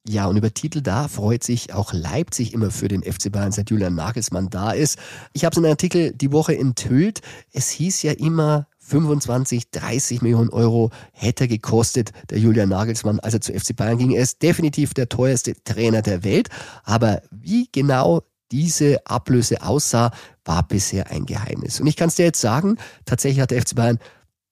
Ja, 0.07 0.25
und 0.25 0.35
über 0.35 0.53
Titel 0.53 0.81
da 0.81 1.07
freut 1.07 1.43
sich 1.43 1.73
auch 1.73 1.93
Leipzig 1.93 2.53
immer 2.53 2.71
für 2.71 2.89
den 2.89 3.03
FC 3.03 3.31
Bayern, 3.31 3.53
seit 3.53 3.69
Julian 3.69 3.95
Nagelsmann 3.95 4.49
da 4.49 4.71
ist. 4.71 4.97
Ich 5.31 5.45
habe 5.45 5.53
es 5.53 5.57
in 5.57 5.63
einem 5.63 5.71
Artikel 5.71 6.11
die 6.11 6.33
Woche 6.33 6.57
enthüllt. 6.57 7.21
Es 7.53 7.69
hieß 7.69 8.03
ja 8.03 8.11
immer, 8.11 8.67
25, 8.79 9.71
30 9.71 10.21
Millionen 10.21 10.49
Euro 10.49 10.91
hätte 11.13 11.47
gekostet, 11.47 12.11
der 12.29 12.37
Julian 12.37 12.67
Nagelsmann, 12.67 13.21
als 13.21 13.33
er 13.33 13.39
zu 13.39 13.53
FC 13.53 13.73
Bayern 13.75 13.97
ging. 13.97 14.11
Er 14.11 14.23
ist 14.23 14.41
definitiv 14.41 14.93
der 14.93 15.07
teuerste 15.07 15.53
Trainer 15.63 16.01
der 16.01 16.25
Welt. 16.25 16.49
Aber 16.83 17.21
wie 17.31 17.69
genau 17.71 18.23
diese 18.51 19.05
Ablöse 19.05 19.61
aussah, 19.61 20.11
war 20.45 20.67
bisher 20.67 21.09
ein 21.09 21.25
Geheimnis. 21.25 21.79
Und 21.79 21.87
ich 21.87 21.95
kann 21.95 22.09
es 22.09 22.15
dir 22.15 22.25
jetzt 22.25 22.41
sagen, 22.41 22.77
tatsächlich 23.05 23.41
hat 23.41 23.51
der 23.51 23.61
FC 23.61 23.75
Bayern 23.75 23.99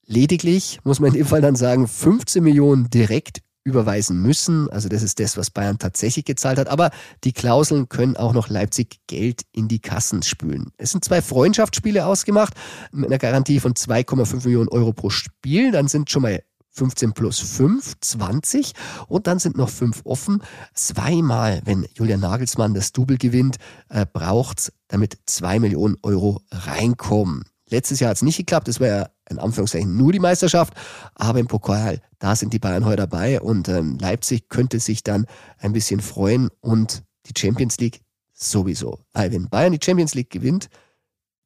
lediglich, 0.06 0.80
muss 0.84 1.00
man 1.00 1.12
in 1.12 1.18
dem 1.18 1.28
Fall 1.28 1.42
dann 1.42 1.56
sagen, 1.56 1.88
15 1.88 2.44
Millionen 2.44 2.90
direkt 2.90 3.42
überweisen 3.64 4.22
müssen. 4.22 4.70
Also 4.70 4.90
das 4.90 5.04
ist 5.04 5.20
das, 5.20 5.38
was 5.38 5.52
Bayern 5.52 5.78
tatsächlich 5.78 6.26
gezahlt 6.26 6.58
hat. 6.58 6.68
Aber 6.68 6.90
die 7.24 7.34
Klauseln 7.34 7.90
können 7.90 8.18
auch 8.18 8.34
noch 8.34 8.50
Leipzig 8.50 9.00
Geld 9.08 9.44
in 9.52 9.68
die 9.68 9.80
Kassen 9.80 10.24
spülen. 10.24 10.72
Es 10.78 10.92
sind 10.92 11.06
zwei 11.06 11.22
Freundschaftsspiele 11.22 12.06
ausgemacht 12.06 12.54
mit 12.92 13.08
einer 13.08 13.20
Garantie 13.20 13.60
von 13.60 13.74
2,5 13.74 14.46
Millionen 14.46 14.70
Euro 14.70 14.94
pro 14.94 15.10
Spiel. 15.10 15.72
Dann 15.72 15.88
sind 15.88 16.10
schon 16.10 16.24
mal 16.24 16.42
15 16.72 17.14
plus 17.14 17.40
5, 17.40 17.96
20 18.00 18.74
und 19.08 19.28
dann 19.28 19.40
sind 19.40 19.58
noch 19.58 19.70
fünf 19.70 20.02
offen. 20.06 20.42
Zweimal, 20.74 21.62
wenn 21.66 21.86
Julian 21.94 22.22
Nagelsmann 22.22 22.74
das 22.74 22.92
Double 22.92 23.18
gewinnt, 23.18 23.58
äh, 23.90 24.06
braucht's, 24.12 24.72
damit 24.88 25.18
zwei 25.26 25.60
Millionen 25.60 25.98
Euro 26.04 26.42
reinkommen. 26.52 27.44
Letztes 27.70 28.00
Jahr 28.00 28.10
hat 28.10 28.18
es 28.18 28.22
nicht 28.22 28.38
geklappt, 28.38 28.68
das 28.68 28.80
war 28.80 28.88
ja 28.88 29.10
in 29.30 29.40
Anführungszeichen 29.40 29.96
nur 29.96 30.12
die 30.12 30.20
Meisterschaft, 30.20 30.74
aber 31.16 31.40
im 31.40 31.48
Pokal, 31.48 32.02
da 32.20 32.36
sind 32.36 32.54
die 32.54 32.60
Bayern 32.60 32.86
heute 32.86 32.98
dabei 32.98 33.40
und 33.40 33.70
ähm, 33.70 33.98
Leipzig 34.00 34.50
könnte 34.50 34.80
sich 34.80 35.04
dann 35.04 35.26
ein 35.58 35.72
bisschen 35.72 36.02
freuen 36.02 36.50
und 36.60 37.04
die 37.28 37.40
Champions 37.40 37.78
League 37.78 38.02
sowieso. 38.34 39.00
Weil 39.14 39.32
wenn 39.32 39.50
Bayern 39.50 39.72
die 39.72 39.84
Champions 39.84 40.16
League 40.16 40.30
gewinnt, 40.30 40.70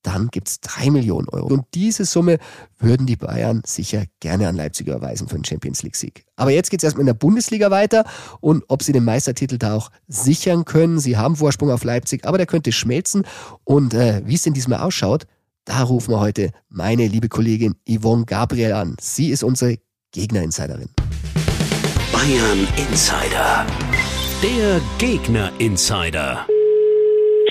dann 0.06 0.30
gibt 0.30 0.48
es 0.48 0.60
drei 0.60 0.91
Millionen 0.91 1.28
Euro. 1.30 1.48
Und 1.48 1.65
diese 1.74 2.06
Summe 2.06 2.38
würden 2.78 3.08
die 3.08 3.15
Bayern 3.15 3.63
sicher 3.65 4.04
gerne 4.20 4.48
an 4.48 4.56
Leipzig 4.56 4.88
überweisen 4.88 5.28
für 5.28 5.36
einen 5.36 5.46
Champions 5.46 5.82
League-Sieg. 5.82 6.26
Aber 6.36 6.52
jetzt 6.52 6.70
geht 6.70 6.82
es 6.82 6.84
erstmal 6.84 7.02
in 7.02 7.08
der 7.08 7.15
Bundesliga 7.15 7.72
weiter 7.72 8.06
und 8.39 8.63
ob 8.68 8.84
sie 8.84 8.91
den 8.91 9.04
Meistertitel 9.04 9.58
da 9.58 9.74
auch 9.74 9.89
sichern 10.08 10.65
können. 10.65 11.00
Sie 11.00 11.18
haben 11.18 11.36
Vorsprung 11.36 11.72
auf 11.72 11.84
Leipzig, 11.84 12.26
aber 12.26 12.38
der 12.38 12.46
könnte 12.46 12.72
schmelzen. 12.72 13.26
Und 13.63 13.94
äh, 13.94 14.22
wie 14.26 14.36
es 14.36 14.44
denn 14.44 14.54
diesmal 14.54 14.82
ausschaut, 14.82 15.26
da 15.65 15.82
rufen 15.82 16.12
wir 16.12 16.20
heute 16.20 16.52
meine 16.70 17.08
liebe 17.08 17.28
Kollegin 17.28 17.76
Yvonne 17.89 18.26
Gabriel 18.26 18.74
an. 18.74 18.96
Sie 19.02 19.30
ist 19.32 19.44
unsere 19.44 19.80
Gegner-Insiderin. 20.12 20.89
Bayern 22.13 22.68
Insider. 22.78 23.65
Der 24.44 24.80
Gegner-Insider. 25.00 26.46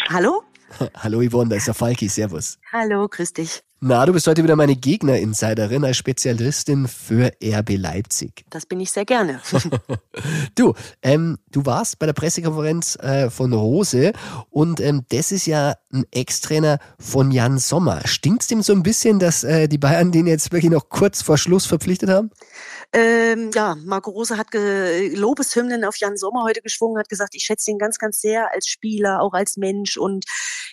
Hallo? 0.09 0.44
Hallo 0.97 1.21
Yvonne, 1.23 1.51
da 1.51 1.57
ist 1.57 1.67
der 1.67 1.75
Falki, 1.75 2.09
servus. 2.09 2.59
Hallo, 2.73 3.09
grüß 3.09 3.33
dich. 3.33 3.63
Na, 3.87 4.07
du 4.07 4.15
bist 4.15 4.27
heute 4.27 4.43
wieder 4.43 4.57
meine 4.57 4.77
Gegner-Insiderin 4.77 5.85
als 5.85 5.99
Spezialistin 5.99 6.89
für 6.89 7.33
RB 7.45 7.77
Leipzig. 7.77 8.47
Das 8.49 8.65
bin 8.65 8.81
ich 8.81 8.91
sehr 8.91 9.05
gerne. 9.05 9.43
du, 10.55 10.73
ähm, 11.03 11.39
du 11.51 11.67
warst 11.67 11.99
bei 11.99 12.07
der 12.07 12.15
Pressekonferenz 12.15 12.97
äh, 12.97 13.29
von 13.29 13.53
Rose 13.53 14.13
und 14.49 14.81
ähm, 14.81 15.03
das 15.11 15.33
ist 15.33 15.45
ja 15.45 15.75
ein 15.93 16.07
Ex-Trainer 16.13 16.79
von 16.99 17.31
Jan 17.31 17.59
Sommer. 17.59 18.07
Stinkt's 18.07 18.47
dem 18.47 18.63
so 18.63 18.73
ein 18.73 18.83
bisschen, 18.83 19.19
dass 19.19 19.45
äh, 19.45 19.69
die 19.69 19.79
Bayern 19.79 20.13
den 20.13 20.27
jetzt 20.27 20.51
wirklich 20.51 20.73
noch 20.73 20.89
kurz 20.89 21.21
vor 21.21 21.37
Schluss 21.37 21.67
verpflichtet 21.67 22.09
haben? 22.09 22.31
Ähm, 22.97 23.51
ja, 23.53 23.77
Marco 23.85 24.13
Rose 24.13 24.37
hat 24.37 24.47
Lobeshymnen 24.55 25.85
auf 25.85 25.97
Jan 25.97 26.17
Sommer 26.17 26.45
heute 26.45 26.63
geschwungen, 26.63 26.97
hat 26.97 27.09
gesagt, 27.09 27.35
ich 27.35 27.43
schätze 27.43 27.73
ihn 27.73 27.79
ganz, 27.79 27.99
ganz 27.99 28.21
sehr 28.21 28.53
als 28.53 28.69
Spieler, 28.69 29.21
auch 29.21 29.33
als 29.33 29.57
Mensch 29.57 29.97
und 29.97 30.25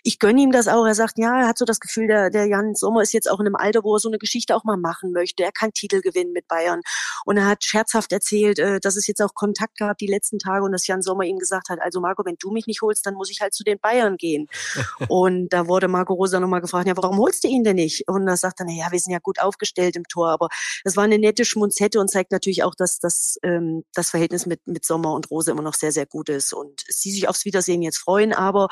ich 0.03 0.19
gönne 0.19 0.41
ihm 0.41 0.51
das 0.51 0.67
auch. 0.67 0.85
Er 0.85 0.93
sagt, 0.93 1.17
ja, 1.17 1.41
er 1.41 1.47
hat 1.47 1.57
so 1.57 1.65
das 1.65 1.79
Gefühl, 1.79 2.07
der, 2.07 2.29
der 2.29 2.45
Jan 2.45 2.75
Sommer 2.75 3.01
ist 3.01 3.13
jetzt 3.13 3.29
auch 3.29 3.39
in 3.39 3.47
einem 3.47 3.55
Alter, 3.55 3.83
wo 3.83 3.95
er 3.95 3.99
so 3.99 4.09
eine 4.09 4.19
Geschichte 4.19 4.55
auch 4.55 4.63
mal 4.63 4.77
machen 4.77 5.11
möchte. 5.11 5.43
Er 5.43 5.51
kann 5.51 5.73
Titel 5.73 6.01
gewinnen 6.01 6.31
mit 6.31 6.47
Bayern. 6.47 6.81
Und 7.25 7.37
er 7.37 7.47
hat 7.47 7.63
scherzhaft 7.63 8.11
erzählt, 8.11 8.59
äh, 8.59 8.79
dass 8.79 8.95
es 8.95 9.07
jetzt 9.07 9.21
auch 9.21 9.33
Kontakt 9.33 9.77
gab 9.77 9.97
die 9.97 10.07
letzten 10.07 10.39
Tage 10.39 10.63
und 10.63 10.71
dass 10.71 10.87
Jan 10.87 11.01
Sommer 11.01 11.23
ihm 11.23 11.39
gesagt 11.39 11.69
hat, 11.69 11.79
also 11.81 12.01
Marco, 12.01 12.23
wenn 12.25 12.35
du 12.39 12.51
mich 12.51 12.67
nicht 12.67 12.81
holst, 12.81 13.05
dann 13.05 13.13
muss 13.15 13.29
ich 13.31 13.41
halt 13.41 13.53
zu 13.53 13.63
den 13.63 13.79
Bayern 13.79 14.17
gehen. 14.17 14.47
und 15.07 15.49
da 15.49 15.67
wurde 15.67 15.87
Marco 15.87 16.13
Rose 16.13 16.39
nochmal 16.39 16.61
gefragt, 16.61 16.87
ja, 16.87 16.97
warum 16.97 17.17
holst 17.17 17.43
du 17.43 17.47
ihn 17.47 17.63
denn 17.63 17.77
nicht? 17.77 18.07
Und 18.07 18.25
da 18.25 18.37
sagt 18.37 18.59
er, 18.59 18.65
na 18.67 18.73
ja, 18.73 18.91
wir 18.91 18.99
sind 18.99 19.13
ja 19.13 19.19
gut 19.19 19.39
aufgestellt 19.39 19.95
im 19.95 20.03
Tor, 20.05 20.29
aber 20.29 20.49
das 20.83 20.95
war 20.95 21.03
eine 21.03 21.17
nette 21.17 21.45
Schmunzette 21.45 21.99
und 21.99 22.10
zeigt 22.11 22.31
natürlich 22.31 22.63
auch, 22.63 22.75
dass 22.75 22.99
das, 22.99 23.37
ähm, 23.43 23.83
das 23.93 24.11
Verhältnis 24.11 24.45
mit, 24.45 24.59
mit 24.67 24.85
Sommer 24.85 25.13
und 25.13 25.31
Rose 25.31 25.51
immer 25.51 25.61
noch 25.61 25.73
sehr, 25.73 25.91
sehr 25.91 26.05
gut 26.05 26.29
ist 26.29 26.53
und 26.53 26.81
sie 26.87 27.11
sich 27.11 27.27
aufs 27.27 27.45
Wiedersehen 27.45 27.81
jetzt 27.81 27.97
freuen. 27.97 28.33
Aber 28.33 28.67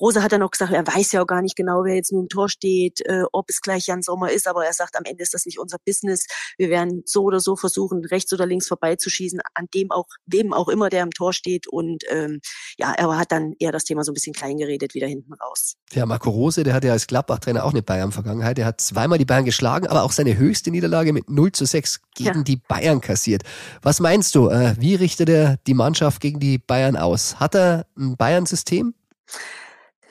Rose 0.00 0.22
hat 0.22 0.32
dann 0.32 0.42
auch 0.42 0.50
gesagt, 0.50 0.72
er 0.72 0.86
weiß 0.86 1.12
ja 1.12 1.22
auch 1.22 1.26
gar 1.26 1.42
nicht 1.42 1.56
genau, 1.56 1.84
wer 1.84 1.94
jetzt 1.94 2.12
nun 2.12 2.22
im 2.22 2.28
Tor 2.28 2.48
steht, 2.48 3.00
äh, 3.06 3.24
ob 3.32 3.48
es 3.48 3.60
gleich 3.60 3.86
Jan 3.86 4.02
Sommer 4.02 4.30
ist, 4.30 4.46
aber 4.46 4.64
er 4.64 4.72
sagt, 4.72 4.96
am 4.96 5.04
Ende 5.04 5.22
ist 5.22 5.34
das 5.34 5.46
nicht 5.46 5.58
unser 5.58 5.78
Business. 5.84 6.26
Wir 6.58 6.68
werden 6.68 7.02
so 7.06 7.22
oder 7.22 7.40
so 7.40 7.56
versuchen, 7.56 8.04
rechts 8.04 8.32
oder 8.32 8.46
links 8.46 8.68
vorbeizuschießen, 8.68 9.40
an 9.54 9.66
dem 9.74 9.90
auch, 9.90 10.06
wem 10.26 10.52
auch 10.52 10.68
immer 10.68 10.88
der 10.88 11.02
im 11.02 11.10
Tor 11.10 11.32
steht. 11.32 11.66
Und 11.66 12.04
ähm, 12.10 12.40
ja, 12.78 12.92
er 12.92 13.18
hat 13.18 13.32
dann 13.32 13.54
eher 13.58 13.72
das 13.72 13.84
Thema 13.84 14.04
so 14.04 14.12
ein 14.12 14.14
bisschen 14.14 14.34
klein 14.34 14.58
geredet, 14.58 14.94
wieder 14.94 15.06
hinten 15.06 15.32
raus. 15.34 15.76
Ja, 15.92 16.06
Marco 16.06 16.30
Rose, 16.30 16.62
der 16.62 16.74
hat 16.74 16.84
ja 16.84 16.92
als 16.92 17.06
Gladbach-Trainer 17.06 17.64
auch 17.64 17.72
eine 17.72 17.82
Bayern-Vergangenheit. 17.82 18.58
Er 18.58 18.66
hat 18.66 18.80
zweimal 18.80 19.18
die 19.18 19.24
Bayern 19.24 19.44
geschlagen, 19.44 19.86
aber 19.86 20.02
auch 20.02 20.12
seine 20.12 20.36
höchste 20.36 20.70
Niederlage 20.70 21.12
mit 21.12 21.28
0 21.28 21.52
zu 21.52 21.64
6 21.64 22.00
gegen 22.14 22.38
ja. 22.38 22.42
die 22.42 22.56
Bayern 22.56 22.81
kassiert. 23.00 23.42
Was 23.82 24.00
meinst 24.00 24.34
du, 24.34 24.48
äh, 24.48 24.74
wie 24.78 24.94
richtet 24.94 25.28
er 25.28 25.56
die 25.66 25.74
Mannschaft 25.74 26.20
gegen 26.20 26.40
die 26.40 26.58
Bayern 26.58 26.96
aus? 26.96 27.40
Hat 27.40 27.54
er 27.54 27.86
ein 27.96 28.16
Bayern-System? 28.16 28.94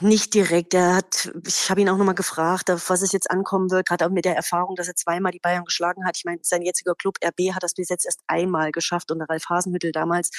Nicht 0.04 0.34
direkt. 0.34 0.74
Er 0.74 0.96
hat, 0.96 1.32
ich 1.46 1.70
habe 1.70 1.80
ihn 1.80 1.88
auch 1.88 1.98
nochmal 1.98 2.16
gefragt, 2.16 2.72
auf 2.72 2.90
was 2.90 3.04
es 3.04 3.12
jetzt 3.12 3.30
ankommen 3.30 3.70
wird, 3.70 3.88
gerade 3.88 4.08
auch 4.08 4.10
mit 4.10 4.26
der 4.26 4.36
Erfahrung, 4.36 4.76
dass 4.76 4.88
er 4.88 4.96
zweimal 4.96 5.32
die 5.32 5.40
Bayern 5.40 5.64
geschlagen 5.64 6.06
hat. 6.08 6.18
Ich 6.18 6.26
meine, 6.26 6.40
sein 6.42 6.64
jetziger 6.64 6.96
Club 6.96 7.18
RB 7.24 7.54
hat 7.54 7.62
das 7.62 7.76
bis 7.76 7.90
jetzt 7.90 8.06
erst 8.06 8.20
einmal 8.26 8.72
geschafft 8.72 9.12
unter 9.12 9.26
Ralf 9.30 9.46
Hasenhüttel 9.48 9.92
damals. 9.92 10.32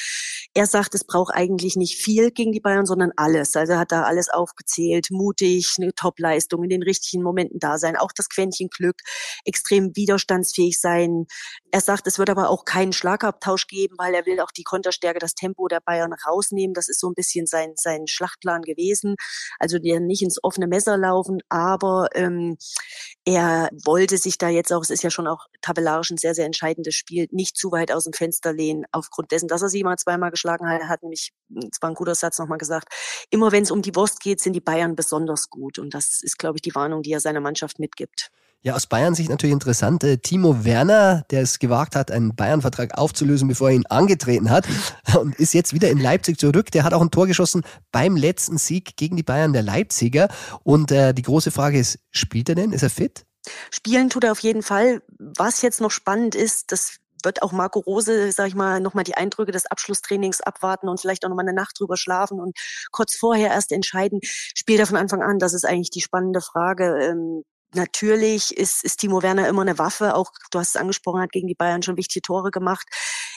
Er 0.53 0.67
sagt, 0.67 0.97
es 0.97 1.05
braucht 1.05 1.33
eigentlich 1.33 1.77
nicht 1.77 2.03
viel 2.03 2.33
gegen 2.33 2.51
die 2.51 2.59
Bayern, 2.59 2.87
sondern 2.87 3.13
alles. 3.17 3.55
Also 3.55 3.75
er 3.75 3.79
hat 3.79 3.93
da 3.93 4.03
alles 4.03 4.29
aufgezählt, 4.31 5.13
mutig, 5.13 5.77
eine 5.79 5.95
Topleistung, 5.95 6.65
in 6.65 6.71
den 6.71 6.83
richtigen 6.83 7.23
Momenten 7.23 7.61
da 7.61 7.79
sein, 7.79 7.97
auch 7.97 8.11
das 8.13 8.29
Quäntchen 8.29 8.69
Glück, 8.69 8.97
extrem 9.45 9.95
widerstandsfähig 9.95 10.81
sein. 10.81 11.27
Er 11.73 11.81
sagt, 11.81 12.07
es 12.07 12.19
wird 12.19 12.31
aber 12.31 12.51
auch 12.51 12.65
keinen 12.65 12.93
Schlagabtausch 12.93 13.67
geben, 13.67 13.97
weil 13.99 14.15
er 14.15 14.27
will 14.27 14.39
auch 14.41 14.53
die 14.53 14.63
Konterstärke, 14.63 15.19
das 15.19 15.35
Tempo 15.35 15.67
der 15.67 15.81
Bayern 15.81 16.13
rausnehmen. 16.13 16.75
Das 16.75 16.89
ist 16.89 17.01
so 17.01 17.09
ein 17.11 17.15
bisschen 17.15 17.47
sein, 17.47 17.73
sein 17.77 18.07
Schlachtplan 18.07 18.63
gewesen 18.63 19.17
also 19.59 19.79
die 19.79 19.99
nicht 20.01 20.23
ins 20.23 20.43
offene 20.43 20.67
Messer 20.67 20.97
laufen, 20.97 21.41
aber 21.49 22.09
ähm, 22.15 22.57
er 23.25 23.71
wollte 23.85 24.19
sich 24.19 24.39
da 24.39 24.49
jetzt 24.49 24.73
auch, 24.73 24.83
es 24.83 24.91
ist 24.91 25.03
ja 25.03 25.11
schon 25.11 25.27
auch 25.27 25.47
tabellarisch 25.61 26.11
ein 26.11 26.19
sehr, 26.19 26.35
sehr 26.35 26.47
entscheidendes 26.47 26.95
Spiel, 26.95 27.29
nicht 27.31 27.57
zu 27.57 27.73
weit 27.73 27.93
aus 27.93 28.05
dem 28.05 28.13
Fenster 28.13 28.53
lehnen, 28.53 28.85
aufgrund 28.93 29.31
dessen, 29.33 29.49
dass 29.49 29.63
er 29.63 29.69
sie 29.69 29.85
mal 29.85 29.97
zweimal 29.97 30.31
geschlagen 30.31 30.69
hat. 30.69 30.81
Er 30.81 30.89
hat 30.89 31.03
nämlich, 31.03 31.33
es 31.51 31.81
war 31.81 31.91
ein 31.91 31.95
guter 31.95 32.15
Satz 32.15 32.39
nochmal 32.39 32.59
gesagt, 32.59 32.89
immer 33.31 33.53
wenn 33.53 33.63
es 33.63 33.71
um 33.71 33.83
die 33.83 33.95
Wurst 33.95 34.21
geht, 34.21 34.41
sind 34.41 34.55
die 34.55 34.61
Bayern 34.61 34.97
besonders 34.97 35.51
gut. 35.51 35.79
Und 35.79 35.95
das 35.95 36.23
ist, 36.23 36.39
glaube 36.39 36.59
ich, 36.59 36.63
die 36.63 36.75
Warnung, 36.75 37.03
die 37.03 37.13
er 37.13 37.21
seiner 37.21 37.41
Mannschaft 37.41 37.79
mitgibt. 37.79 38.31
Ja, 38.65 38.77
aus 38.77 38.87
Bayern 38.87 39.17
Sicht 39.17 39.29
natürlich 39.29 39.53
interessant. 39.53 40.05
Äh, 40.05 40.19
Timo 40.19 40.65
Werner, 40.65 41.25
der 41.31 41.43
es 41.43 41.59
gewagt 41.59 41.97
hat, 41.97 42.13
einen 42.13 42.37
Bayern-Vertrag 42.37 42.97
aufzulösen, 42.97 43.49
bevor 43.49 43.71
er 43.71 43.75
ihn 43.75 43.87
angetreten 43.87 44.51
hat 44.51 44.69
und 45.19 45.35
ist 45.35 45.53
jetzt 45.53 45.73
wieder 45.75 45.91
in 45.91 45.99
Leipzig 45.99 46.39
zurück. 46.39 46.71
Der 46.71 46.85
hat 46.85 46.95
auch 46.95 47.01
ein 47.01 47.11
Tor 47.11 47.27
geschossen 47.27 47.65
beim 47.91 48.15
letzten 48.15 48.59
Sieg 48.59 48.97
gegen 48.97 49.17
die 49.17 49.25
Bayern 49.25 49.53
der 49.53 49.63
Leipziger. 49.63 50.29
Und 50.63 50.93
äh, 50.93 51.13
die 51.13 51.23
große 51.23 51.51
Frage 51.51 51.77
ist, 51.77 51.99
spielt 52.13 52.49
er 52.51 52.55
denn? 52.55 52.73
Ist 52.73 52.85
er 52.85 52.91
fit? 52.91 53.27
Spielen 53.73 54.11
tut 54.11 54.23
er 54.23 54.31
auf 54.31 54.39
jeden 54.39 54.63
Fall. 54.63 55.03
Was 55.19 55.63
jetzt 55.63 55.81
noch 55.81 55.91
spannend 55.91 56.37
ist, 56.37 56.71
das 56.71 56.99
wird 57.25 57.43
auch 57.43 57.51
Marco 57.51 57.81
Rose, 57.81 58.31
sag 58.31 58.47
ich 58.47 58.55
mal, 58.55 58.79
nochmal 58.79 59.05
die 59.05 59.17
Eindrücke 59.17 59.51
des 59.51 59.67
Abschlusstrainings 59.67 60.41
abwarten 60.41 60.89
und 60.89 61.01
vielleicht 61.01 61.25
auch 61.25 61.29
nochmal 61.29 61.47
eine 61.49 61.55
Nacht 61.55 61.81
drüber 61.81 61.97
schlafen 61.97 62.39
und 62.39 62.57
kurz 62.93 63.17
vorher 63.17 63.51
erst 63.51 63.73
entscheiden, 63.73 64.21
spielt 64.23 64.79
er 64.79 64.87
von 64.87 64.97
Anfang 64.97 65.23
an. 65.23 65.41
Das 65.41 65.53
ist 65.53 65.65
eigentlich 65.65 65.91
die 65.91 66.01
spannende 66.01 66.41
Frage. 66.41 67.43
Natürlich 67.75 68.55
ist, 68.57 68.85
ist 68.85 68.99
Timo 68.99 69.23
Werner 69.23 69.49
immer 69.49 69.63
eine 69.63 69.79
Waffe. 69.79 70.15
Auch 70.15 70.31
du 70.51 70.59
hast 70.59 70.71
es 70.71 70.77
angesprochen, 70.77 71.23
hat 71.23 71.33
gegen 71.33 71.47
die 71.47 71.55
Bayern 71.55 71.83
schon 71.83 71.97
wichtige 71.97 72.21
Tore 72.21 72.51
gemacht. 72.51 72.87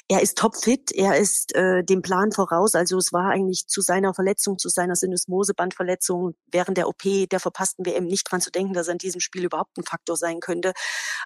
Er 0.09 0.21
ist 0.21 0.37
topfit, 0.37 0.91
er 0.91 1.17
ist 1.17 1.55
äh, 1.55 1.83
dem 1.83 2.01
Plan 2.01 2.31
voraus. 2.33 2.75
Also 2.75 2.97
es 2.97 3.13
war 3.13 3.29
eigentlich 3.31 3.67
zu 3.67 3.79
seiner 3.81 4.13
Verletzung, 4.13 4.59
zu 4.59 4.67
seiner 4.67 4.95
Sinusmosebandverletzung 4.95 6.35
während 6.51 6.77
der 6.77 6.89
OP 6.89 7.03
der 7.31 7.39
verpassten 7.39 7.85
WM 7.85 8.05
nicht 8.05 8.29
dran 8.29 8.41
zu 8.41 8.51
denken, 8.51 8.73
dass 8.73 8.87
er 8.87 8.93
in 8.93 8.97
diesem 8.97 9.21
Spiel 9.21 9.45
überhaupt 9.45 9.77
ein 9.77 9.83
Faktor 9.83 10.17
sein 10.17 10.41
könnte. 10.41 10.73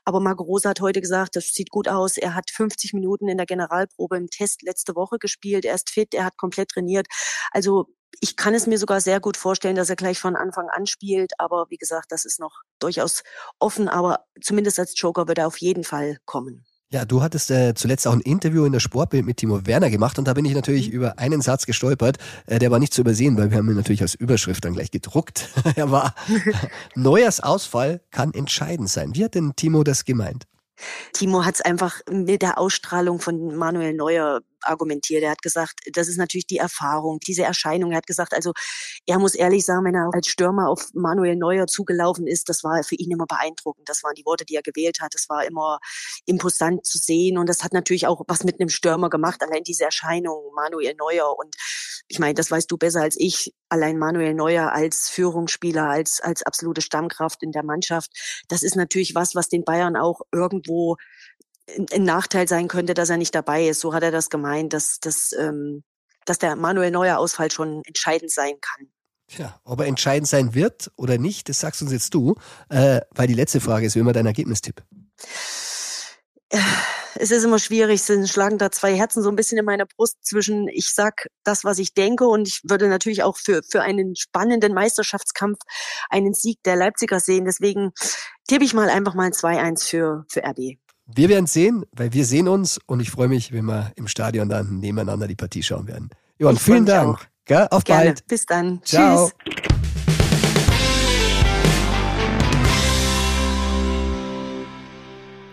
Aber 0.05 0.19
Marco 0.19 0.43
Rosa 0.43 0.69
hat 0.69 0.81
heute 0.81 1.01
gesagt, 1.01 1.35
das 1.35 1.47
sieht 1.47 1.71
gut 1.71 1.87
aus. 1.87 2.15
Er 2.15 2.35
hat 2.35 2.51
50 2.51 2.93
Minuten 2.93 3.27
in 3.27 3.37
der 3.37 3.47
Generalprobe 3.47 4.17
im 4.17 4.29
Test 4.29 4.61
letzte 4.61 4.95
Woche 4.95 5.17
gespielt. 5.17 5.65
Er 5.65 5.75
ist 5.75 5.89
fit, 5.89 6.13
er 6.13 6.25
hat 6.25 6.37
komplett 6.37 6.69
trainiert. 6.69 7.07
Also 7.51 7.87
ich 8.21 8.35
kann 8.35 8.53
es 8.53 8.67
mir 8.67 8.77
sogar 8.77 9.01
sehr 9.01 9.19
gut 9.19 9.37
vorstellen, 9.37 9.75
dass 9.75 9.89
er 9.89 9.95
gleich 9.95 10.19
von 10.19 10.35
Anfang 10.35 10.67
an 10.69 10.87
spielt. 10.87 11.31
Aber 11.39 11.67
wie 11.69 11.77
gesagt, 11.77 12.11
das 12.11 12.25
ist 12.25 12.39
noch 12.39 12.61
durchaus 12.79 13.23
offen. 13.59 13.87
Aber 13.87 14.25
zumindest 14.41 14.79
als 14.79 14.93
Joker 14.99 15.27
wird 15.27 15.37
er 15.37 15.47
auf 15.47 15.57
jeden 15.57 15.83
Fall 15.83 16.17
kommen. 16.25 16.65
Ja, 16.91 17.05
du 17.05 17.21
hattest 17.21 17.51
äh, 17.51 17.75
zuletzt 17.75 18.07
auch 18.07 18.13
ein 18.13 18.21
Interview 18.21 18.65
in 18.65 18.71
der 18.71 18.79
Sportbild 18.79 19.23
mit 19.23 19.37
Timo 19.37 19.67
Werner 19.67 19.91
gemacht 19.91 20.17
und 20.17 20.27
da 20.27 20.33
bin 20.33 20.43
ich 20.45 20.55
natürlich 20.55 20.87
mhm. 20.87 20.95
über 20.95 21.19
einen 21.19 21.39
Satz 21.39 21.67
gestolpert, 21.67 22.17
äh, 22.47 22.57
der 22.57 22.71
war 22.71 22.79
nicht 22.79 22.95
zu 22.95 23.01
übersehen, 23.01 23.37
weil 23.37 23.51
wir 23.51 23.59
haben 23.59 23.69
ihn 23.69 23.75
natürlich 23.75 24.01
als 24.01 24.15
Überschrift 24.15 24.65
dann 24.65 24.73
gleich 24.73 24.89
gedruckt. 24.89 25.49
er 25.75 25.91
war 25.91 26.15
Neujahrsausfall 26.95 28.01
kann 28.09 28.33
entscheidend 28.33 28.89
sein. 28.89 29.13
Wie 29.13 29.23
hat 29.23 29.35
denn 29.35 29.55
Timo 29.55 29.83
das 29.83 30.03
gemeint? 30.03 30.47
Timo 31.13 31.45
hat 31.45 31.55
es 31.55 31.61
einfach 31.61 32.01
mit 32.09 32.41
der 32.41 32.57
Ausstrahlung 32.57 33.19
von 33.19 33.55
Manuel 33.55 33.93
Neuer 33.93 34.41
argumentiert. 34.61 35.23
Er 35.23 35.31
hat 35.31 35.41
gesagt, 35.41 35.79
das 35.93 36.07
ist 36.07 36.17
natürlich 36.17 36.47
die 36.47 36.57
Erfahrung, 36.57 37.19
diese 37.19 37.43
Erscheinung. 37.43 37.91
Er 37.91 37.97
hat 37.97 38.07
gesagt, 38.07 38.33
also 38.33 38.53
er 39.05 39.19
muss 39.19 39.35
ehrlich 39.35 39.65
sagen, 39.65 39.85
wenn 39.85 39.95
er 39.95 40.09
als 40.13 40.27
Stürmer 40.27 40.69
auf 40.69 40.89
Manuel 40.93 41.35
Neuer 41.35 41.67
zugelaufen 41.67 42.27
ist, 42.27 42.49
das 42.49 42.63
war 42.63 42.83
für 42.83 42.95
ihn 42.95 43.11
immer 43.11 43.25
beeindruckend. 43.25 43.87
Das 43.87 44.03
waren 44.03 44.15
die 44.15 44.25
Worte, 44.25 44.45
die 44.45 44.55
er 44.55 44.61
gewählt 44.61 44.99
hat. 45.01 45.13
Das 45.13 45.29
war 45.29 45.45
immer 45.45 45.79
imposant 46.25 46.85
zu 46.85 46.97
sehen 46.97 47.37
und 47.37 47.47
das 47.47 47.63
hat 47.63 47.73
natürlich 47.73 48.07
auch 48.07 48.21
was 48.27 48.43
mit 48.43 48.59
einem 48.59 48.69
Stürmer 48.69 49.09
gemacht. 49.09 49.41
Allein 49.41 49.63
diese 49.63 49.85
Erscheinung 49.85 50.53
Manuel 50.55 50.95
Neuer 50.95 51.37
und 51.37 51.55
ich 52.07 52.19
meine, 52.19 52.33
das 52.33 52.51
weißt 52.51 52.69
du 52.69 52.77
besser 52.77 53.01
als 53.01 53.15
ich. 53.17 53.53
Allein 53.69 53.97
Manuel 53.97 54.33
Neuer 54.33 54.71
als 54.71 55.09
Führungsspieler, 55.09 55.87
als 55.87 56.21
als 56.21 56.43
absolute 56.43 56.81
Stammkraft 56.81 57.43
in 57.43 57.51
der 57.51 57.63
Mannschaft, 57.63 58.11
das 58.47 58.63
ist 58.63 58.75
natürlich 58.75 59.15
was, 59.15 59.35
was 59.35 59.49
den 59.49 59.63
Bayern 59.63 59.95
auch 59.95 60.21
irgendwo 60.31 60.97
ein 61.93 62.03
Nachteil 62.03 62.47
sein 62.47 62.67
könnte, 62.67 62.93
dass 62.93 63.09
er 63.09 63.17
nicht 63.17 63.35
dabei 63.35 63.67
ist. 63.67 63.79
So 63.79 63.93
hat 63.93 64.03
er 64.03 64.11
das 64.11 64.29
gemeint, 64.29 64.73
dass, 64.73 64.99
dass, 64.99 65.33
ähm, 65.33 65.83
dass 66.25 66.39
der 66.39 66.55
Manuel 66.55 66.91
Neuer 66.91 67.17
Ausfall 67.17 67.51
schon 67.51 67.83
entscheidend 67.85 68.31
sein 68.31 68.55
kann. 68.61 68.87
Tja, 69.27 69.59
ob 69.63 69.79
er 69.79 69.85
entscheidend 69.85 70.27
sein 70.27 70.55
wird 70.55 70.91
oder 70.95 71.19
nicht, 71.19 71.49
das 71.49 71.59
sagst 71.59 71.81
uns 71.81 71.91
jetzt 71.91 72.13
du, 72.15 72.35
äh, 72.69 73.01
weil 73.11 73.27
die 73.27 73.35
letzte 73.35 73.61
Frage 73.61 73.85
ist 73.85 73.95
wie 73.95 73.99
immer 73.99 74.13
dein 74.13 74.25
Ergebnistipp. 74.25 74.83
Es 77.21 77.31
ist 77.31 77.43
immer 77.43 77.59
schwierig, 77.59 78.01
es 78.07 78.31
schlagen 78.31 78.57
da 78.57 78.71
zwei 78.71 78.95
Herzen 78.95 79.21
so 79.21 79.29
ein 79.29 79.35
bisschen 79.35 79.57
in 79.57 79.65
meiner 79.65 79.85
Brust 79.85 80.17
zwischen, 80.21 80.69
ich 80.69 80.93
sag 80.93 81.27
das, 81.43 81.65
was 81.65 81.77
ich 81.77 81.93
denke 81.93 82.25
und 82.25 82.47
ich 82.47 82.61
würde 82.63 82.87
natürlich 82.87 83.23
auch 83.23 83.35
für, 83.35 83.61
für 83.69 83.81
einen 83.81 84.15
spannenden 84.15 84.73
Meisterschaftskampf 84.73 85.59
einen 86.09 86.33
Sieg 86.33 86.59
der 86.63 86.77
Leipziger 86.77 87.19
sehen. 87.19 87.43
Deswegen 87.43 87.91
tippe 88.47 88.63
ich 88.63 88.73
mal 88.73 88.89
einfach 88.89 89.15
mal 89.15 89.31
2-1 89.31 89.85
für, 89.85 90.25
für 90.29 90.45
RB. 90.45 90.77
Wir 91.07 91.27
werden 91.27 91.47
sehen, 91.47 91.85
weil 91.91 92.13
wir 92.13 92.23
sehen 92.23 92.47
uns 92.47 92.79
und 92.85 93.01
ich 93.01 93.11
freue 93.11 93.27
mich, 93.27 93.51
wenn 93.51 93.65
wir 93.65 93.91
im 93.97 94.07
Stadion 94.07 94.47
dann 94.47 94.79
nebeneinander 94.79 95.27
die 95.27 95.35
Partie 95.35 95.63
schauen 95.63 95.87
werden. 95.87 96.09
Johann, 96.37 96.55
vielen 96.55 96.85
Dank. 96.85 97.27
Gell? 97.43 97.67
Auf 97.69 97.83
Gerne. 97.83 98.05
bald. 98.05 98.27
Bis 98.27 98.45
dann. 98.45 98.81
Ciao. 98.85 99.29
Tschüss. 99.43 99.78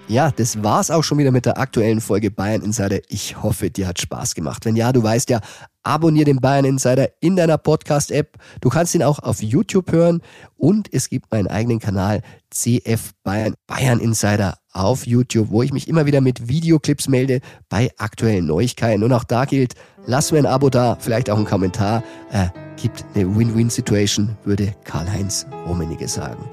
Ja, 0.09 0.31
das 0.31 0.63
war's 0.63 0.93
auch 0.93 1.03
schon 1.03 1.19
wieder 1.19 1.33
mit 1.33 1.47
der 1.47 1.59
aktuellen 1.59 2.01
Folge 2.01 2.31
Bayern 2.31 2.63
Insider. 2.63 3.01
Ich 3.09 3.43
hoffe, 3.43 3.71
dir 3.71 3.89
hat 3.89 4.01
Spaß 4.01 4.37
gemacht. 4.37 4.65
Wenn 4.65 4.77
ja, 4.77 4.93
du 4.93 5.03
weißt 5.03 5.31
ja, 5.31 5.41
abonnier 5.83 6.25
den 6.25 6.41
Bayern 6.41 6.65
Insider 6.65 7.09
in 7.21 7.35
deiner 7.35 7.59
Podcast-App. 7.59 8.37
Du 8.61 8.69
kannst 8.69 8.95
ihn 8.95 9.03
auch 9.03 9.19
auf 9.19 9.43
YouTube 9.43 9.91
hören 9.91 10.23
und 10.57 10.93
es 10.93 11.09
gibt 11.09 11.33
meinen 11.33 11.49
eigenen 11.49 11.81
Kanal 11.81 12.23
CF 12.51 13.15
Bayern 13.25 13.55
Bayern 13.67 13.99
Insider 13.99 14.59
auf 14.73 15.09
YouTube, 15.09 15.51
wo 15.51 15.65
ich 15.65 15.73
mich 15.73 15.89
immer 15.89 16.07
wieder 16.07 16.21
mit 16.21 16.47
Videoclips 16.47 17.09
melde 17.09 17.41
bei 17.69 17.91
aktuellen 17.99 18.47
Neuigkeiten. 18.47 19.03
Und 19.03 19.13
auch 19.13 19.25
da 19.25 19.45
gilt, 19.45 19.75
lass 20.07 20.31
mir 20.31 20.39
ein 20.39 20.47
Abo 20.47 20.71
da, 20.71 20.97
vielleicht 21.01 21.31
auch 21.31 21.37
einen 21.37 21.47
Kommentar. 21.47 22.05
Äh, 22.31 22.47
gibt 22.77 23.05
eine 23.15 23.35
Win-Win-Situation, 23.35 24.37
würde 24.45 24.73
Karl-Heinz 24.85 25.47
Rummenigge 25.67 26.07
sagen. 26.07 26.45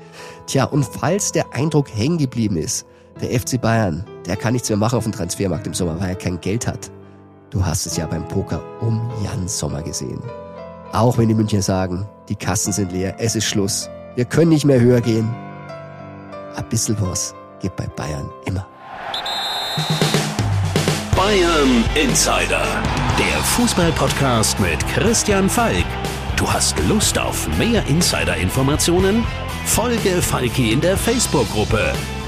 Tja, 0.47 0.63
und 0.63 0.85
falls 0.85 1.31
der 1.33 1.53
Eindruck 1.53 1.93
hängen 1.95 2.17
geblieben 2.17 2.57
ist, 2.57 2.85
der 3.21 3.39
FC 3.39 3.59
Bayern, 3.59 4.03
der 4.25 4.35
kann 4.35 4.53
nichts 4.53 4.69
mehr 4.69 4.77
machen 4.77 4.97
auf 4.97 5.03
dem 5.03 5.13
Transfermarkt 5.13 5.67
im 5.67 5.73
Sommer, 5.73 5.99
weil 5.99 6.09
er 6.09 6.15
kein 6.15 6.39
Geld 6.41 6.67
hat. 6.67 6.91
Du 7.49 7.63
hast 7.65 7.85
es 7.85 7.97
ja 7.97 8.05
beim 8.07 8.27
Poker 8.27 8.61
um 8.81 9.09
Jan 9.23 9.47
Sommer 9.47 9.81
gesehen. 9.81 10.21
Auch 10.91 11.17
wenn 11.17 11.27
die 11.27 11.33
Münchner 11.33 11.61
sagen, 11.61 12.07
die 12.29 12.35
Kassen 12.35 12.73
sind 12.73 12.91
leer, 12.91 13.15
es 13.19 13.35
ist 13.35 13.45
Schluss, 13.45 13.89
wir 14.15 14.25
können 14.25 14.49
nicht 14.49 14.65
mehr 14.65 14.79
höher 14.79 15.01
gehen. 15.01 15.29
Ein 16.55 16.69
bisschen 16.69 16.95
was 16.99 17.33
geht 17.59 17.75
bei 17.75 17.87
Bayern 17.87 18.29
immer. 18.45 18.67
Bayern 21.15 21.83
Insider, 21.95 22.65
der 23.17 23.43
Fußballpodcast 23.43 24.59
mit 24.59 24.85
Christian 24.87 25.49
Falk. 25.49 25.85
Du 26.35 26.51
hast 26.51 26.77
Lust 26.89 27.17
auf 27.17 27.47
mehr 27.57 27.85
Insider-Informationen? 27.87 29.23
Folge 29.65 30.21
Falki 30.21 30.73
in 30.73 30.81
der 30.81 30.97
Facebook-Gruppe 30.97 31.93